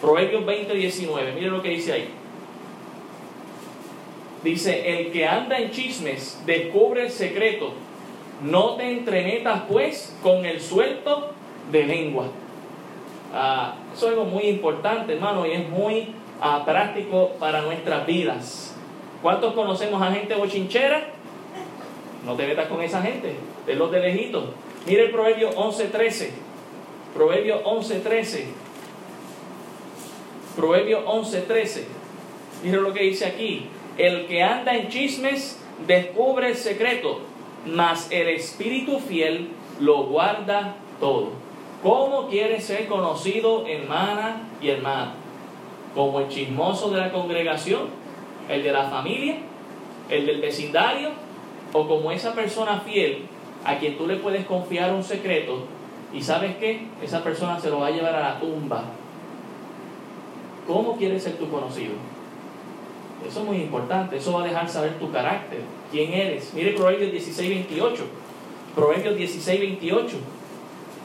[0.00, 1.32] Proverbios 20, 19.
[1.32, 2.08] Miren lo que dice ahí.
[4.42, 7.74] Dice, el que anda en chismes descubre el secreto.
[8.42, 11.32] No te entremetas pues con el suelto
[11.70, 12.28] de lengua.
[13.34, 18.74] Ah, eso es algo muy importante, hermano, y es muy ah, práctico para nuestras vidas.
[19.20, 21.08] ¿Cuántos conocemos a gente bochinchera?
[22.24, 23.34] No te metas con esa gente,
[23.66, 24.54] de los de lejito.
[24.86, 26.45] Mire el Proverbio 11, 13.
[27.16, 28.44] Proverbio 11.13.
[30.54, 31.84] Proverbio 11.13.
[32.62, 33.66] Mira lo que dice aquí.
[33.98, 37.20] El que anda en chismes descubre el secreto,
[37.64, 39.48] mas el espíritu fiel
[39.80, 41.30] lo guarda todo.
[41.82, 45.26] ¿Cómo quiere ser conocido, hermana y hermano?
[45.96, 47.88] como el chismoso de la congregación,
[48.50, 49.38] el de la familia,
[50.10, 51.08] el del vecindario,
[51.72, 53.24] o como esa persona fiel
[53.64, 55.64] a quien tú le puedes confiar un secreto
[56.16, 58.84] y sabes qué, esa persona se lo va a llevar a la tumba.
[60.66, 61.92] ¿Cómo quieres ser tu conocido?
[63.26, 66.54] Eso es muy importante, eso va a dejar saber tu carácter, quién eres.
[66.54, 68.04] Mire Proverbios 16, 28.
[68.74, 70.16] Proverbios 16, 28.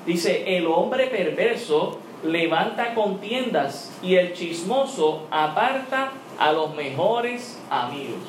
[0.05, 8.21] Dice, el hombre perverso levanta contiendas y el chismoso aparta a los mejores amigos.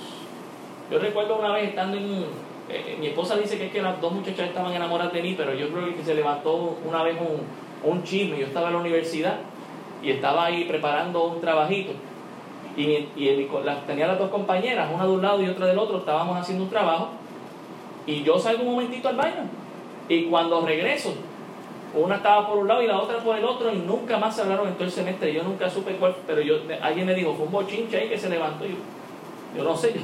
[0.90, 2.52] Yo recuerdo una vez estando en.
[2.68, 5.55] Eh, mi esposa dice que es que las dos muchachas estaban enamoradas de mí, pero
[5.55, 8.38] yo creo que se levantó una vez un, un chisme.
[8.38, 9.38] Yo estaba en la universidad
[10.03, 11.92] y estaba ahí preparando un trabajito.
[12.77, 13.48] Y, y
[13.87, 16.70] tenía las dos compañeras, una de un lado y otra del otro, estábamos haciendo un
[16.70, 17.09] trabajo.
[18.07, 19.44] Y yo salgo un momentito al baño.
[20.09, 21.14] Y cuando regreso,
[21.94, 24.42] una estaba por un lado y la otra por el otro y nunca más se
[24.42, 25.33] hablaron en todo el semestre.
[25.33, 28.31] Yo nunca supe cuál, pero yo, alguien me dijo, fue un bochinche ahí que se
[28.31, 28.64] levantó.
[28.64, 28.77] Yo,
[29.57, 30.01] yo no sé, yo,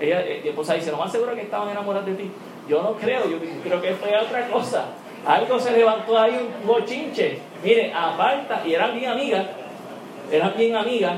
[0.00, 2.30] ella, mi esposa dice, lo más seguro que estaban enamorados de ti.
[2.68, 4.86] Yo no creo, yo creo que fue otra cosa.
[5.26, 7.38] Algo se levantó ahí, un bochinche.
[7.62, 9.46] Mire, aparta, y eran bien amigas,
[10.30, 11.14] eran bien amigas.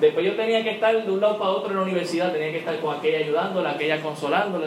[0.00, 2.58] Después yo tenía que estar de un lado para otro en la universidad, tenía que
[2.58, 4.66] estar con aquella ayudándola, aquella consolándola.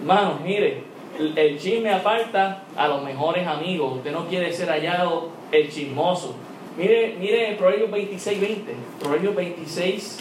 [0.00, 0.82] Hermanos, mire,
[1.18, 3.98] el, chisme aparta a los mejores amigos.
[3.98, 6.34] Usted no quiere ser hallado el chismoso.
[6.76, 8.74] Mire, mire Proverbios 26, 20.
[9.00, 10.18] Proverbios 26,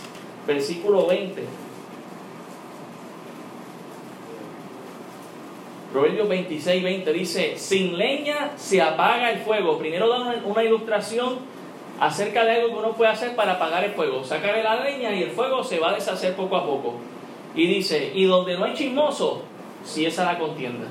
[0.47, 1.43] versículo 20.
[5.95, 9.77] Proverbios 26, 20 dice, sin leña se apaga el fuego.
[9.77, 11.37] Primero da una, ilustración
[12.01, 14.21] acerca de algo que uno puede hacer para apagar el fuego.
[14.21, 16.95] Sacarle la leña y el fuego se va a deshacer poco a poco.
[17.55, 19.43] Y dice, y donde no hay chismoso,
[19.85, 20.85] si esa la contienda.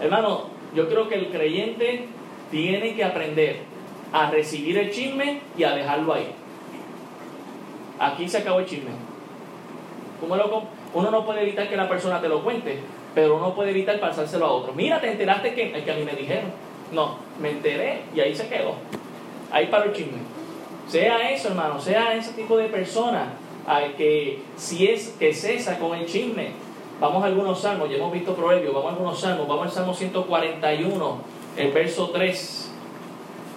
[0.00, 2.06] Hermano, yo creo que el creyente
[2.50, 3.58] tiene que aprender
[4.14, 6.28] a recibir el chisme y a dejarlo ahí.
[7.98, 8.92] Aquí se acabó el chisme.
[10.94, 12.78] Uno no puede evitar que la persona te lo cuente,
[13.16, 14.72] pero uno puede evitar pasárselo a otro.
[14.74, 16.52] Mira, te enteraste que, que a mí me dijeron.
[16.92, 18.74] No, me enteré y ahí se quedó.
[19.50, 20.18] Ahí para el chisme.
[20.86, 23.32] Sea eso, hermano, sea ese tipo de persona
[23.66, 26.52] al que si es que cesa con el chisme,
[26.98, 29.92] Vamos a algunos salmos, ya hemos visto proverbios, vamos a algunos salmos, vamos al Salmo
[29.92, 31.18] 141,
[31.58, 32.70] el verso 3.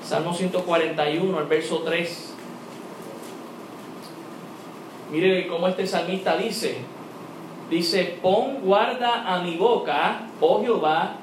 [0.04, 2.34] Salmo 141, el verso 3.
[5.12, 6.80] Mire cómo este salmista dice,
[7.70, 11.14] dice, pon guarda a mi boca, oh Jehová,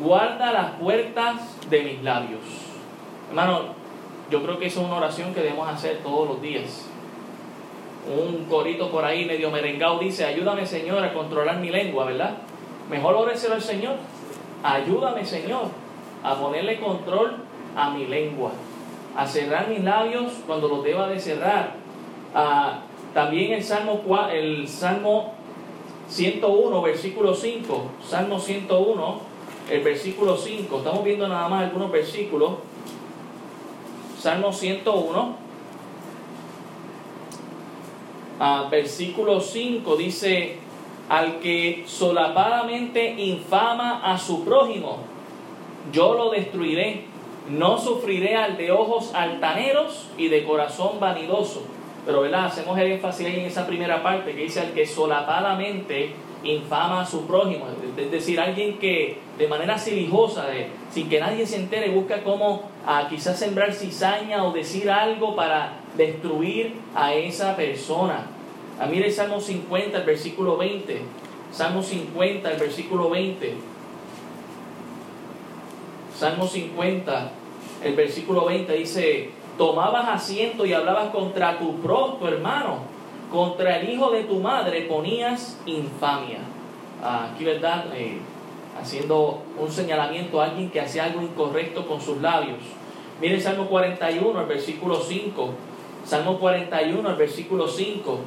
[0.00, 2.40] guarda las puertas de mis labios.
[3.28, 3.74] Hermano,
[4.30, 6.88] yo creo que esa es una oración que debemos hacer todos los días
[8.06, 12.34] un corito por ahí medio merengado dice, ayúdame Señor a controlar mi lengua, ¿verdad?
[12.90, 13.96] Mejor óreselo al Señor.
[14.62, 15.66] Ayúdame Señor
[16.22, 17.36] a ponerle control
[17.76, 18.52] a mi lengua,
[19.16, 21.74] a cerrar mis labios cuando los deba de cerrar.
[23.14, 24.02] también el Salmo,
[24.32, 25.34] el Salmo
[26.12, 29.20] 101, versículo 5, Salmo 101,
[29.70, 32.52] el versículo 5, estamos viendo nada más algunos versículos.
[34.20, 35.36] Salmo 101,
[38.70, 40.58] versículo 5 dice,
[41.08, 44.98] al que solapadamente infama a su prójimo,
[45.92, 47.06] yo lo destruiré,
[47.48, 51.62] no sufriré al de ojos altaneros y de corazón vanidoso.
[52.04, 52.46] Pero ¿verdad?
[52.46, 56.12] hacemos el énfasis ahí en esa primera parte que dice al que solapadamente
[56.44, 60.46] infama a su prójimo, es decir, alguien que de manera silijosa,
[60.90, 65.74] sin que nadie se entere, busca cómo a quizás sembrar cizaña o decir algo para
[65.96, 68.26] destruir a esa persona.
[68.80, 71.02] A ah, mire el Salmo 50, el versículo 20.
[71.52, 73.54] Salmo 50, el versículo 20.
[76.18, 77.30] Salmo 50,
[77.84, 82.78] el versículo 20 dice, tomabas asiento y hablabas contra tu propio hermano,
[83.30, 86.38] contra el hijo de tu madre ponías infamia.
[87.02, 87.86] Aquí, ¿verdad?
[87.94, 88.18] Eh,
[88.80, 92.58] haciendo un señalamiento a alguien que hacía algo incorrecto con sus labios.
[93.20, 95.50] Mire Salmo 41, el versículo 5.
[96.04, 98.18] Salmo 41, el versículo 5.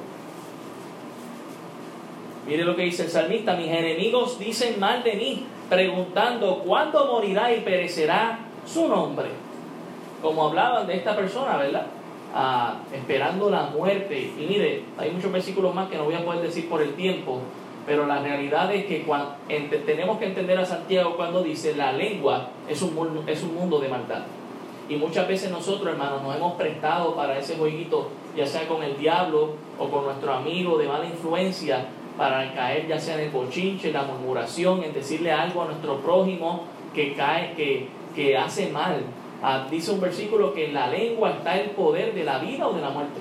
[2.48, 7.52] Mire lo que dice el salmista, mis enemigos dicen mal de mí, preguntando, ¿cuándo morirá
[7.54, 9.45] y perecerá su nombre?
[10.26, 11.86] Como hablaban de esta persona, ¿verdad?
[12.34, 14.34] Ah, esperando la muerte.
[14.40, 17.42] Y mire, hay muchos versículos más que no voy a poder decir por el tiempo,
[17.86, 19.36] pero la realidad es que cuando,
[19.86, 23.88] tenemos que entender a Santiago cuando dice, la lengua es un, es un mundo de
[23.88, 24.24] maldad.
[24.90, 28.98] Y muchas veces nosotros, hermanos, nos hemos prestado para ese jueguito, ya sea con el
[28.98, 31.86] diablo o con nuestro amigo de mala influencia,
[32.18, 36.00] para caer ya sea en el bochinche, en la murmuración, en decirle algo a nuestro
[36.00, 36.64] prójimo
[36.96, 39.04] que cae, que, que hace mal.
[39.44, 42.74] Ah, dice un versículo que en la lengua está el poder de la vida o
[42.74, 43.20] de la muerte.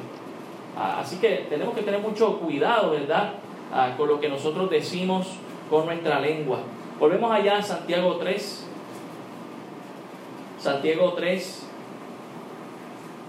[0.77, 3.35] Ah, así que tenemos que tener mucho cuidado, ¿verdad?
[3.73, 5.27] Ah, con lo que nosotros decimos
[5.71, 6.59] con nuestra lengua.
[6.99, 8.69] Volvemos allá a Santiago 3.
[10.59, 11.67] Santiago 3,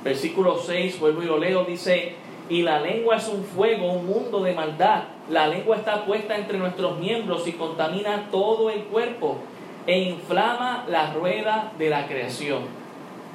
[0.03, 2.15] versículo 6, vuelvo y lo leo, dice,
[2.47, 5.03] y la lengua es un fuego, un mundo de maldad.
[5.29, 9.39] La lengua está puesta entre nuestros miembros y contamina todo el cuerpo
[9.87, 12.63] e inflama la rueda de la creación.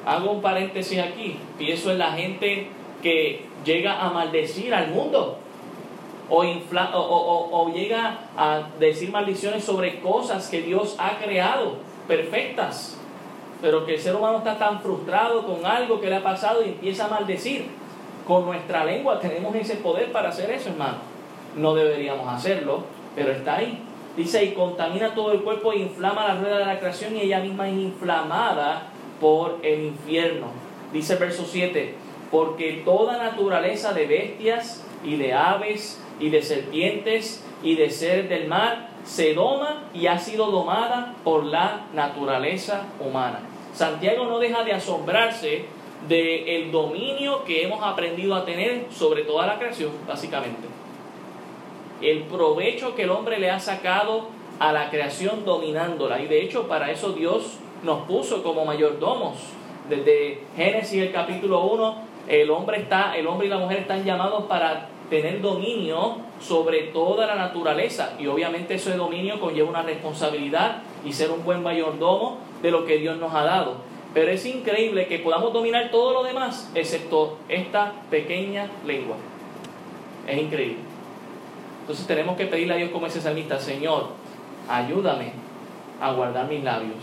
[0.07, 2.69] Hago un paréntesis aquí, pienso en la gente
[3.03, 5.39] que llega a maldecir al mundo
[6.31, 11.75] o, o, llega a decir maldiciones sobre cosas que Dios ha creado,
[12.07, 12.97] perfectas,
[13.61, 16.69] pero que el ser humano está tan frustrado con algo que le ha pasado y
[16.69, 17.67] empieza a maldecir.
[18.27, 20.99] Con nuestra lengua tenemos ese poder para hacer eso, hermano.
[21.57, 22.85] No deberíamos hacerlo,
[23.17, 23.83] pero está ahí.
[24.17, 27.41] Dice, y contamina todo el cuerpo e inflama la rueda de la creación y ella
[27.41, 28.89] misma es inflamada
[29.21, 30.49] por el infierno.
[30.93, 31.95] Dice el verso 7,
[32.31, 38.49] porque toda naturaleza de bestias y de aves y de serpientes y de seres del
[38.49, 43.41] mar se doma y ha sido domada por la naturaleza humana.
[43.73, 45.65] Santiago no deja de asombrarse
[46.09, 50.69] del el dominio que hemos aprendido a tener sobre toda la creación, básicamente.
[52.01, 56.21] El provecho que el hombre le ha sacado a la creación dominándola.
[56.21, 59.37] Y de hecho, para eso Dios nos puso como mayordomos.
[59.89, 64.45] Desde Génesis el capítulo 1 el hombre, está, el hombre y la mujer están llamados
[64.45, 71.13] para tener dominio sobre toda la naturaleza y obviamente ese dominio conlleva una responsabilidad y
[71.13, 73.79] ser un buen mayordomo de lo que Dios nos ha dado.
[74.15, 79.17] Pero es increíble que podamos dominar todo lo demás excepto esta pequeña lengua.
[80.29, 80.90] Es increíble.
[81.91, 84.11] Entonces tenemos que pedirle a Dios como ese salmista, Señor,
[84.69, 85.33] ayúdame
[86.01, 87.03] a guardar mis labios,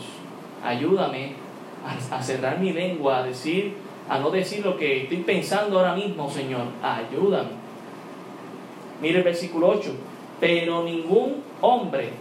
[0.64, 1.34] ayúdame
[2.10, 3.76] a cerrar mi lengua, a decir
[4.08, 6.68] a no decir lo que estoy pensando ahora mismo, Señor.
[6.82, 7.50] Ayúdame.
[9.02, 9.92] Mire el versículo 8.
[10.40, 12.12] Pero ningún hombre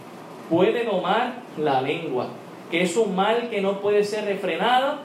[0.49, 2.27] puede domar la lengua,
[2.69, 4.99] que es un mal que no puede ser refrenada,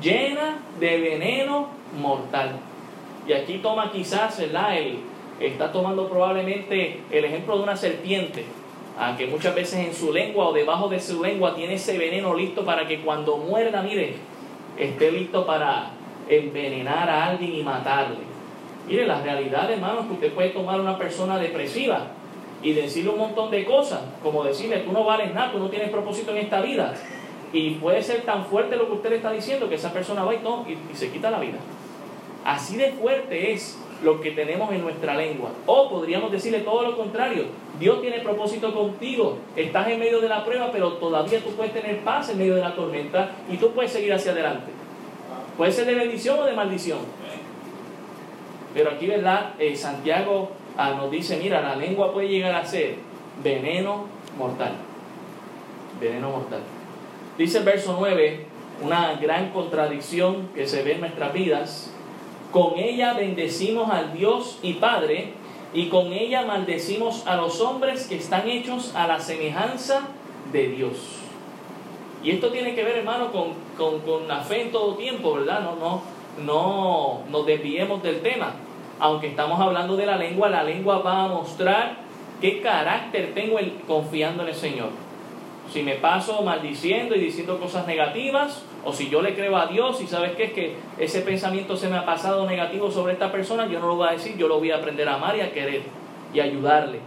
[0.00, 1.70] llena de veneno
[2.00, 2.52] mortal.
[3.26, 4.78] Y aquí toma quizás, ¿verdad?
[4.78, 5.09] El,
[5.40, 8.44] está tomando probablemente el ejemplo de una serpiente,
[9.16, 12.64] que muchas veces en su lengua o debajo de su lengua tiene ese veneno listo
[12.64, 14.14] para que cuando muerda, mire,
[14.76, 15.90] esté listo para,
[16.30, 18.18] envenenar a alguien y matarle.
[18.86, 22.06] Mire, la realidad, hermanos, que usted puede tomar a una persona depresiva
[22.62, 25.90] y decirle un montón de cosas, como decirle, tú no vales nada, tú no tienes
[25.90, 26.94] propósito en esta vida.
[27.52, 30.34] Y puede ser tan fuerte lo que usted le está diciendo que esa persona va
[30.34, 30.38] y,
[30.92, 31.58] y, se quita la vida.
[32.44, 35.50] Así de fuerte es lo que tenemos en nuestra lengua.
[35.66, 37.46] O podríamos decirle todo lo contrario.
[37.78, 39.38] Dios tiene propósito contigo.
[39.56, 42.62] Estás en medio de la prueba, pero todavía tú puedes tener paz en medio de
[42.62, 44.70] la tormenta y tú puedes seguir hacia adelante.
[45.56, 46.98] Puede ser de bendición o de maldición.
[48.72, 49.54] Pero aquí, ¿verdad?
[49.58, 52.96] Eh, Santiago ah, nos dice, mira, la lengua puede llegar a ser
[53.42, 54.06] veneno
[54.38, 54.72] mortal.
[56.00, 56.60] Veneno mortal.
[57.36, 58.46] Dice el verso 9,
[58.82, 61.92] una gran contradicción que se ve en nuestras vidas.
[62.52, 65.34] Con ella bendecimos al Dios y Padre,
[65.72, 70.08] y con ella maldecimos a los hombres que están hechos a la semejanza
[70.52, 71.20] de Dios.
[72.24, 73.54] Y esto tiene que ver, hermano, con,
[74.00, 75.60] con, la fe en todo tiempo, ¿verdad?
[75.60, 76.02] No, no,
[76.44, 78.52] no nos desviemos del tema.
[78.98, 81.96] Aunque estamos hablando de la lengua, la lengua va a mostrar
[82.40, 84.88] qué carácter tengo el, confiando en el Señor.
[85.72, 90.00] Si me paso maldiciendo y diciendo cosas negativas, o si yo le creo a Dios
[90.00, 93.68] y sabes qué es que ese pensamiento se me ha pasado negativo sobre esta persona,
[93.68, 95.52] yo no lo voy a decir, yo lo voy a aprender a amar y a
[95.52, 95.82] querer
[96.34, 96.98] y ayudarle.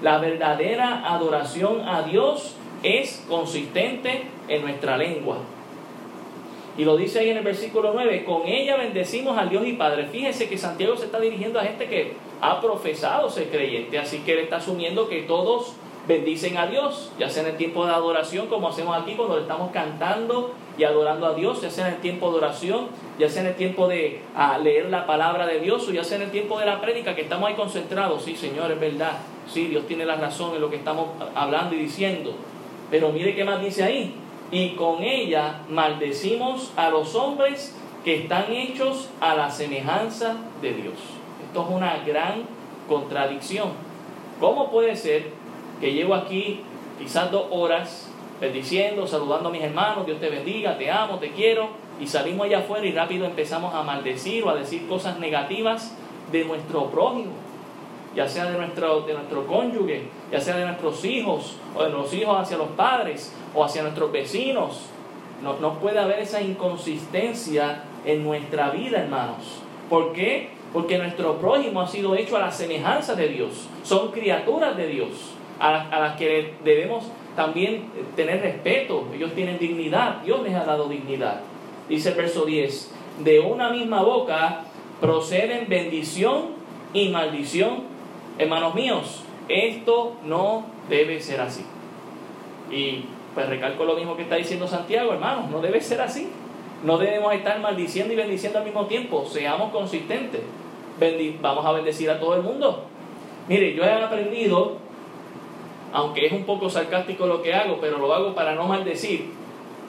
[0.00, 5.38] La verdadera adoración a Dios es consistente en nuestra lengua.
[6.76, 10.06] Y lo dice ahí en el versículo 9, con ella bendecimos al Dios y Padre.
[10.06, 14.32] Fíjese que Santiago se está dirigiendo a gente que ha profesado ser creyente, así que
[14.32, 15.74] él está asumiendo que todos
[16.06, 19.70] bendicen a Dios, ya sea en el tiempo de adoración, como hacemos aquí cuando estamos
[19.72, 22.88] cantando y adorando a Dios, ya sea en el tiempo de oración,
[23.18, 24.20] ya sea en el tiempo de
[24.62, 27.22] leer la palabra de Dios, o ya sea en el tiempo de la prédica, que
[27.22, 28.22] estamos ahí concentrados.
[28.22, 29.18] Sí, Señor, es verdad.
[29.50, 32.34] Sí, Dios tiene la razón en lo que estamos hablando y diciendo.
[32.90, 34.14] Pero mire qué más dice ahí.
[34.50, 37.74] Y con ella maldecimos a los hombres
[38.04, 40.94] que están hechos a la semejanza de Dios.
[41.46, 42.42] Esto es una gran
[42.88, 43.70] contradicción.
[44.38, 45.30] ¿Cómo puede ser
[45.80, 46.60] que llevo aquí
[46.98, 48.10] quizás dos horas
[48.40, 51.68] bendiciendo, saludando a mis hermanos, Dios te bendiga, te amo, te quiero,
[52.00, 55.96] y salimos allá afuera y rápido empezamos a maldecir o a decir cosas negativas
[56.32, 57.32] de nuestro prójimo?
[58.14, 62.12] ya sea de nuestro, de nuestro cónyuge, ya sea de nuestros hijos, o de los
[62.14, 64.86] hijos hacia los padres, o hacia nuestros vecinos.
[65.42, 69.60] No, no puede haber esa inconsistencia en nuestra vida, hermanos.
[69.90, 70.50] ¿Por qué?
[70.72, 73.68] Porque nuestro prójimo ha sido hecho a la semejanza de Dios.
[73.82, 75.08] Son criaturas de Dios,
[75.58, 77.04] a, a las que debemos
[77.36, 79.08] también tener respeto.
[79.14, 80.22] Ellos tienen dignidad.
[80.22, 81.40] Dios les ha dado dignidad.
[81.88, 82.92] Dice el verso 10,
[83.24, 84.64] de una misma boca
[85.00, 86.50] proceden bendición
[86.92, 87.84] y maldición.
[88.38, 91.64] Hermanos míos, esto no debe ser así.
[92.70, 96.28] Y pues recalco lo mismo que está diciendo Santiago, hermanos, no debe ser así.
[96.82, 99.24] No debemos estar maldiciendo y bendiciendo al mismo tiempo.
[99.26, 100.42] Seamos consistentes.
[101.40, 102.84] vamos a bendecir a todo el mundo.
[103.48, 104.78] Mire, yo he aprendido,
[105.94, 109.30] aunque es un poco sarcástico lo que hago, pero lo hago para no maldecir,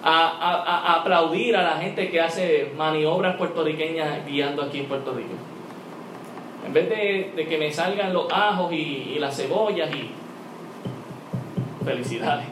[0.03, 5.34] a, aplaudir a la gente que hace maniobras puertorriqueñas guiando aquí en Puerto Rico.
[6.64, 10.12] En vez de, que me salgan los ajos y, las cebollas y
[11.84, 12.45] felicidades.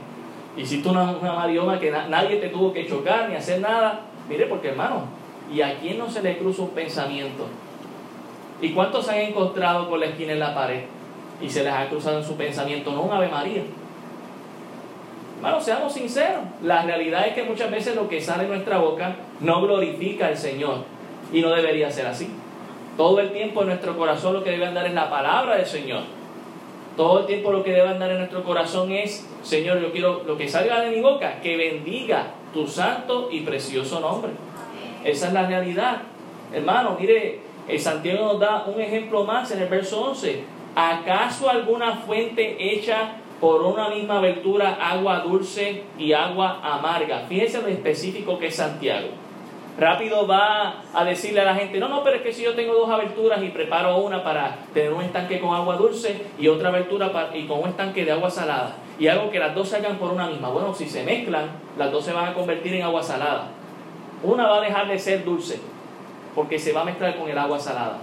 [0.58, 4.02] Hiciste una, una marioma que nadie te tuvo que chocar ni hacer nada.
[4.28, 5.04] Mire, porque hermano,
[5.54, 7.46] ¿y a quién no se le cruza un pensamiento?
[8.60, 10.86] ¿Y cuántos se han encontrado con la esquina en la pared?
[11.44, 13.64] Y se les ha cruzado en su pensamiento, no un Ave María.
[15.36, 16.44] Hermano, seamos sinceros.
[16.64, 20.38] La realidad es que muchas veces lo que sale de nuestra boca no glorifica al
[20.38, 20.86] Señor.
[21.34, 22.30] Y no debería ser así.
[22.96, 26.04] Todo el tiempo en nuestro corazón lo que debe andar es la palabra del Señor.
[26.96, 30.38] Todo el tiempo lo que debe andar en nuestro corazón es, Señor, yo quiero lo
[30.38, 34.32] que salga de mi boca, que bendiga tu santo y precioso nombre.
[35.04, 36.04] Esa es la realidad.
[36.54, 40.53] Hermano, mire, el Santiago nos da un ejemplo más en el verso 11.
[40.76, 47.26] ¿Acaso alguna fuente hecha por una misma abertura agua dulce y agua amarga?
[47.28, 49.10] Fíjese lo específico que es Santiago
[49.78, 52.74] rápido va a decirle a la gente, no, no, pero es que si yo tengo
[52.74, 57.12] dos aberturas y preparo una para tener un estanque con agua dulce y otra abertura
[57.12, 60.12] para, y con un estanque de agua salada, y hago que las dos salgan por
[60.12, 60.50] una misma.
[60.50, 63.48] Bueno, si se mezclan, las dos se van a convertir en agua salada.
[64.22, 65.60] Una va a dejar de ser dulce,
[66.36, 67.98] porque se va a mezclar con el agua salada.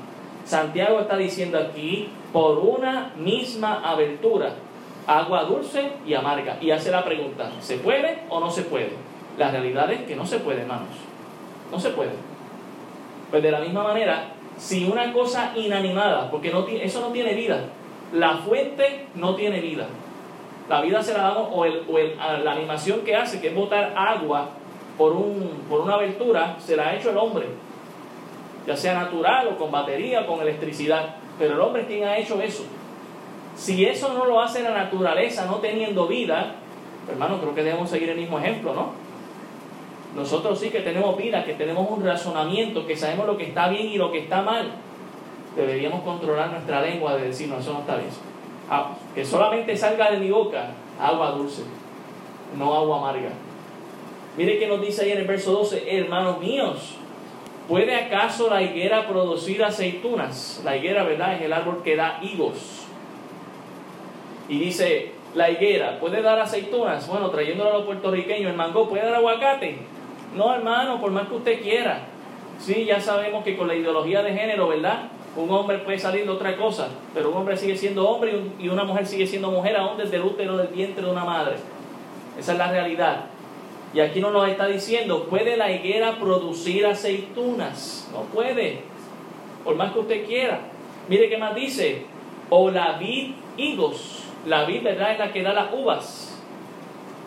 [0.51, 4.55] Santiago está diciendo aquí, por una misma abertura,
[5.07, 6.59] agua dulce y amarga.
[6.61, 8.91] Y hace la pregunta, ¿se puede o no se puede?
[9.39, 10.89] La realidad es que no se puede, hermanos.
[11.71, 12.11] No se puede.
[13.31, 14.25] Pues de la misma manera,
[14.57, 17.67] si una cosa inanimada, porque no, eso no tiene vida,
[18.13, 19.87] la fuente no tiene vida.
[20.69, 24.49] La vida se la damos, o, el, la animación que hace, que es botar agua
[24.99, 27.47] por, un, por una abertura, se la ha hecho el hombre.
[28.67, 31.17] Ya sea natural o con batería o con electricidad.
[31.39, 32.65] Pero el hombre es quien ha hecho eso.
[33.57, 36.57] Si eso no lo hace la naturaleza, no teniendo vida,
[37.11, 38.93] hermano, creo que debemos seguir el mismo ejemplo, ¿no?
[40.15, 43.87] Nosotros sí que tenemos vida, que tenemos un razonamiento, que sabemos lo que está bien
[43.87, 44.71] y lo que está mal.
[45.57, 48.11] Deberíamos controlar nuestra lengua de decir, no, eso no está bien.
[48.69, 51.63] Ah, que solamente salga de mi boca agua dulce,
[52.57, 53.31] no agua amarga.
[54.37, 56.97] Mire que nos dice ahí en el verso 12, hermanos míos,
[57.71, 60.61] ¿puede acaso la higuera producir aceitunas?
[60.65, 61.37] La higuera, ¿verdad?
[61.37, 62.85] Es el árbol que da higos.
[64.49, 67.07] Y dice, la higuera, ¿puede dar aceitunas?
[67.07, 69.79] Bueno, trayéndolo a los puertorriqueños, el mango, ¿puede dar aguacate?
[70.37, 72.01] No, hermano, por más que usted quiera.
[72.59, 75.05] Sí, ya sabemos que con la ideología de género, ¿verdad?
[75.37, 78.83] Un hombre puede salir de otra cosa, pero un hombre sigue siendo hombre y una
[78.83, 81.55] mujer sigue siendo mujer aún desde el útero del vientre de una madre.
[82.37, 83.27] Esa es la realidad.
[83.93, 88.09] Y aquí no nos está diciendo, ¿puede la higuera producir aceitunas?
[88.13, 88.83] No puede,
[89.65, 90.61] por más que usted quiera.
[91.09, 92.05] Mire qué más dice,
[92.51, 94.25] o la vid higos.
[94.47, 95.13] La vid, ¿verdad?
[95.13, 96.41] Es la que da las uvas.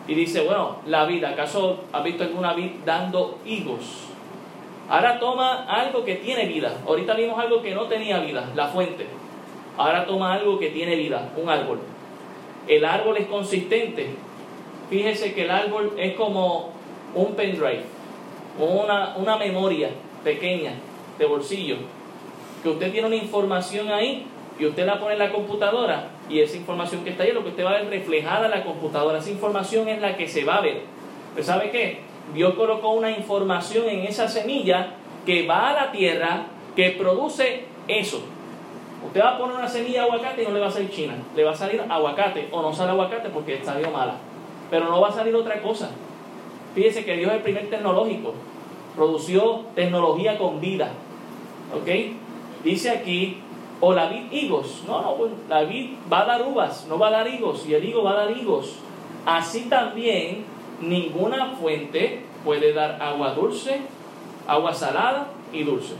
[0.08, 4.08] Y dice, bueno, la vida, ¿acaso ha visto alguna vid dando higos?
[4.88, 6.78] Ahora toma algo que tiene vida.
[6.86, 9.06] Ahorita vimos algo que no tenía vida, la fuente.
[9.76, 11.80] Ahora toma algo que tiene vida, un árbol.
[12.68, 14.10] El árbol es consistente.
[14.90, 16.70] Fíjese que el árbol es como
[17.14, 17.84] un pendrive,
[18.58, 19.90] una, una memoria
[20.22, 20.72] pequeña
[21.18, 21.76] de bolsillo.
[22.62, 24.26] Que usted tiene una información ahí
[24.58, 27.50] y usted la pone en la computadora y esa información que está ahí lo que
[27.50, 29.18] usted va a ver reflejada en la computadora.
[29.18, 30.82] Esa información es la que se va a ver.
[31.34, 32.00] Pero ¿sabe qué?
[32.32, 34.94] Dios colocó una información en esa semilla
[35.26, 38.22] que va a la tierra, que produce eso.
[39.06, 41.14] Usted va a poner una semilla de aguacate y no le va a salir china.
[41.36, 44.14] Le va a salir aguacate o no sale aguacate porque salió mala.
[44.74, 45.88] Pero no va a salir otra cosa.
[46.74, 48.34] Fíjese que Dios es el primer tecnológico.
[48.96, 50.90] Produció tecnología con vida.
[51.72, 51.88] ¿Ok?
[52.64, 53.38] Dice aquí
[53.80, 54.82] o la vid higos.
[54.88, 57.74] No, no, pues, la vid va a dar uvas, no va a dar higos, y
[57.74, 58.74] el higo va a dar higos.
[59.24, 60.44] Así también
[60.80, 63.80] ninguna fuente puede dar agua dulce,
[64.48, 65.94] agua salada y dulce.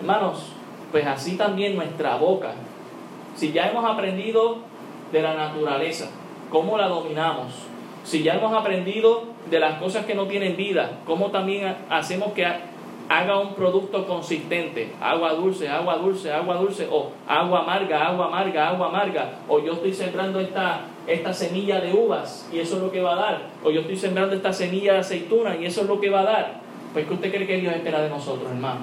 [0.00, 0.52] Hermanos,
[0.92, 2.52] pues así también nuestra boca.
[3.36, 4.58] Si ya hemos aprendido
[5.12, 6.10] de la naturaleza,
[6.54, 7.52] cómo la dominamos,
[8.04, 12.46] Si ya hemos aprendido de las cosas que no tienen vida, ¿cómo también hacemos que
[13.08, 14.92] haga un producto consistente?
[15.00, 19.72] Agua dulce, agua dulce, agua dulce, o agua amarga, agua amarga, agua amarga, o yo
[19.72, 23.40] estoy sembrando esta, esta semilla de uvas y eso es lo que va a dar,
[23.64, 26.24] o yo estoy sembrando esta semilla de aceituna y eso es lo que va a
[26.24, 26.60] dar.
[26.92, 28.82] Pues, ¿qué usted cree que Dios espera de nosotros, hermano?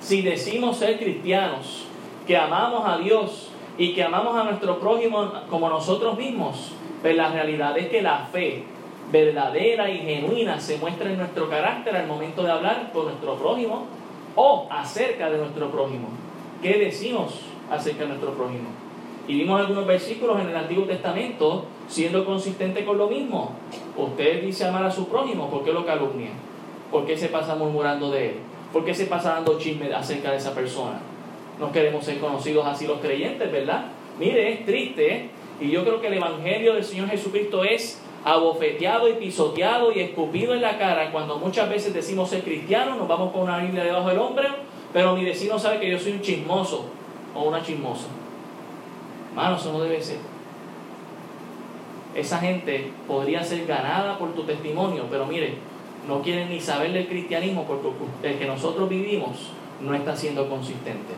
[0.00, 1.86] Si decimos ser cristianos,
[2.24, 6.72] que amamos a Dios y que amamos a nuestro prójimo como nosotros mismos,
[7.02, 8.64] pues la realidad es que la fe
[9.12, 13.86] verdadera y genuina se muestra en nuestro carácter al momento de hablar con nuestro prójimo
[14.34, 16.08] o acerca de nuestro prójimo.
[16.62, 18.68] ¿Qué decimos acerca de nuestro prójimo?
[19.28, 23.52] Y vimos algunos versículos en el Antiguo Testamento siendo consistente con lo mismo.
[23.96, 26.30] Usted dice amar a su prójimo, ¿por qué lo calumnia?
[26.90, 28.36] ¿Por qué se pasa murmurando de él?
[28.72, 31.00] ¿Por qué se pasa dando chisme acerca de esa persona?
[31.58, 33.86] No queremos ser conocidos así los creyentes, ¿verdad?
[34.18, 35.30] Mire, es triste,
[35.60, 40.52] y yo creo que el Evangelio del Señor Jesucristo es abofeteado y pisoteado y escupido
[40.54, 44.08] en la cara cuando muchas veces decimos ser cristianos, nos vamos con una Biblia debajo
[44.08, 44.48] del hombro,
[44.92, 46.86] pero mi vecino sabe que yo soy un chismoso
[47.34, 48.06] o una chismosa.
[49.30, 50.18] Hermano, eso no debe ser.
[52.14, 55.54] Esa gente podría ser ganada por tu testimonio, pero mire,
[56.08, 57.88] no quieren ni saber del cristianismo porque
[58.28, 61.12] el que nosotros vivimos no está siendo consistente.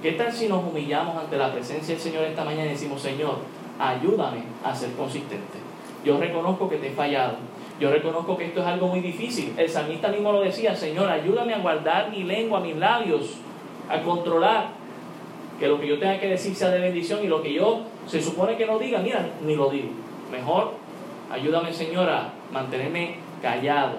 [0.00, 3.38] ¿Qué tal si nos humillamos ante la presencia del Señor esta mañana y decimos, Señor,
[3.80, 5.58] ayúdame a ser consistente?
[6.04, 7.34] Yo reconozco que te he fallado.
[7.80, 9.54] Yo reconozco que esto es algo muy difícil.
[9.56, 13.38] El salmista mismo lo decía, Señor, ayúdame a guardar mi lengua, mis labios,
[13.88, 14.68] a controlar
[15.58, 18.22] que lo que yo tenga que decir sea de bendición y lo que yo se
[18.22, 19.88] supone que no diga, mira, ni lo digo.
[20.30, 20.74] Mejor,
[21.28, 23.94] ayúdame, Señor, a mantenerme callado.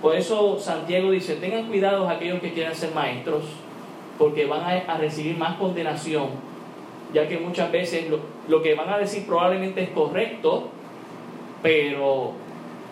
[0.00, 3.44] Por eso Santiago dice, tengan cuidado aquellos que quieran ser maestros,
[4.18, 6.28] porque van a, recibir más condenación,
[7.12, 8.06] ya que muchas veces
[8.48, 10.68] lo, que van a decir probablemente es correcto,
[11.62, 12.32] pero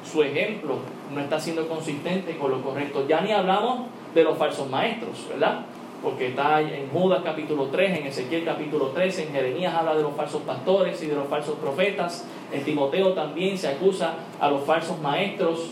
[0.04, 0.78] su ejemplo
[1.14, 3.06] no está siendo consistente con lo correcto.
[3.08, 5.66] Ya ni hablamos de los falsos maestros, ¿verdad?
[6.02, 10.14] Porque está en Judas capítulo 3, en Ezequiel capítulo 13, en Jeremías habla de los
[10.14, 15.00] falsos pastores y de los falsos profetas, en Timoteo también se acusa a los falsos
[15.00, 15.70] maestros,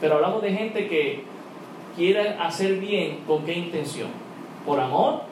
[0.00, 1.31] pero hablamos de gente que
[1.96, 4.08] quiere hacer bien con qué intención,
[4.64, 5.22] por amor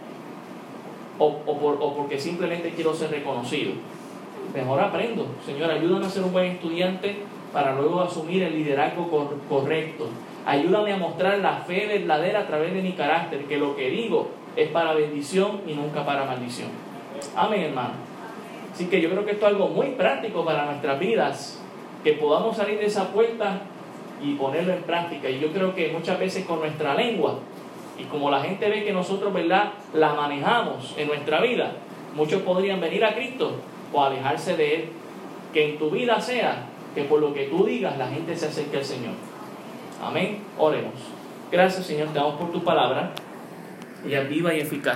[1.18, 3.72] o, o porque simplemente quiero ser reconocido
[4.54, 5.26] mejor aprendo.
[5.44, 7.16] Señor, ayúdame a ser un buen estudiante
[7.52, 9.08] para luego asumir el liderazgo
[9.48, 10.08] correcto.
[10.46, 14.28] Ayúdame a mostrar la fe verdadera a través de mi carácter, que lo que digo
[14.56, 16.68] es para bendición y nunca para maldición.
[17.36, 17.94] Amén, hermano.
[18.72, 21.60] Así que yo creo que esto es algo muy práctico para nuestras vidas,
[22.02, 23.62] que podamos salir de esa puerta
[24.22, 25.28] y ponerlo en práctica.
[25.28, 27.38] Y yo creo que muchas veces con nuestra lengua,
[27.98, 31.72] y como la gente ve que nosotros, ¿verdad?, la manejamos en nuestra vida,
[32.14, 33.56] muchos podrían venir a Cristo
[33.92, 34.84] o alejarse de Él.
[35.52, 38.78] Que en tu vida sea que por lo que tú digas la gente se acerque
[38.78, 39.14] al Señor.
[40.02, 40.38] Amén.
[40.56, 40.94] Oremos.
[41.50, 43.12] Gracias Señor, te damos por tu palabra.
[44.06, 44.88] Ella viva y eficaz.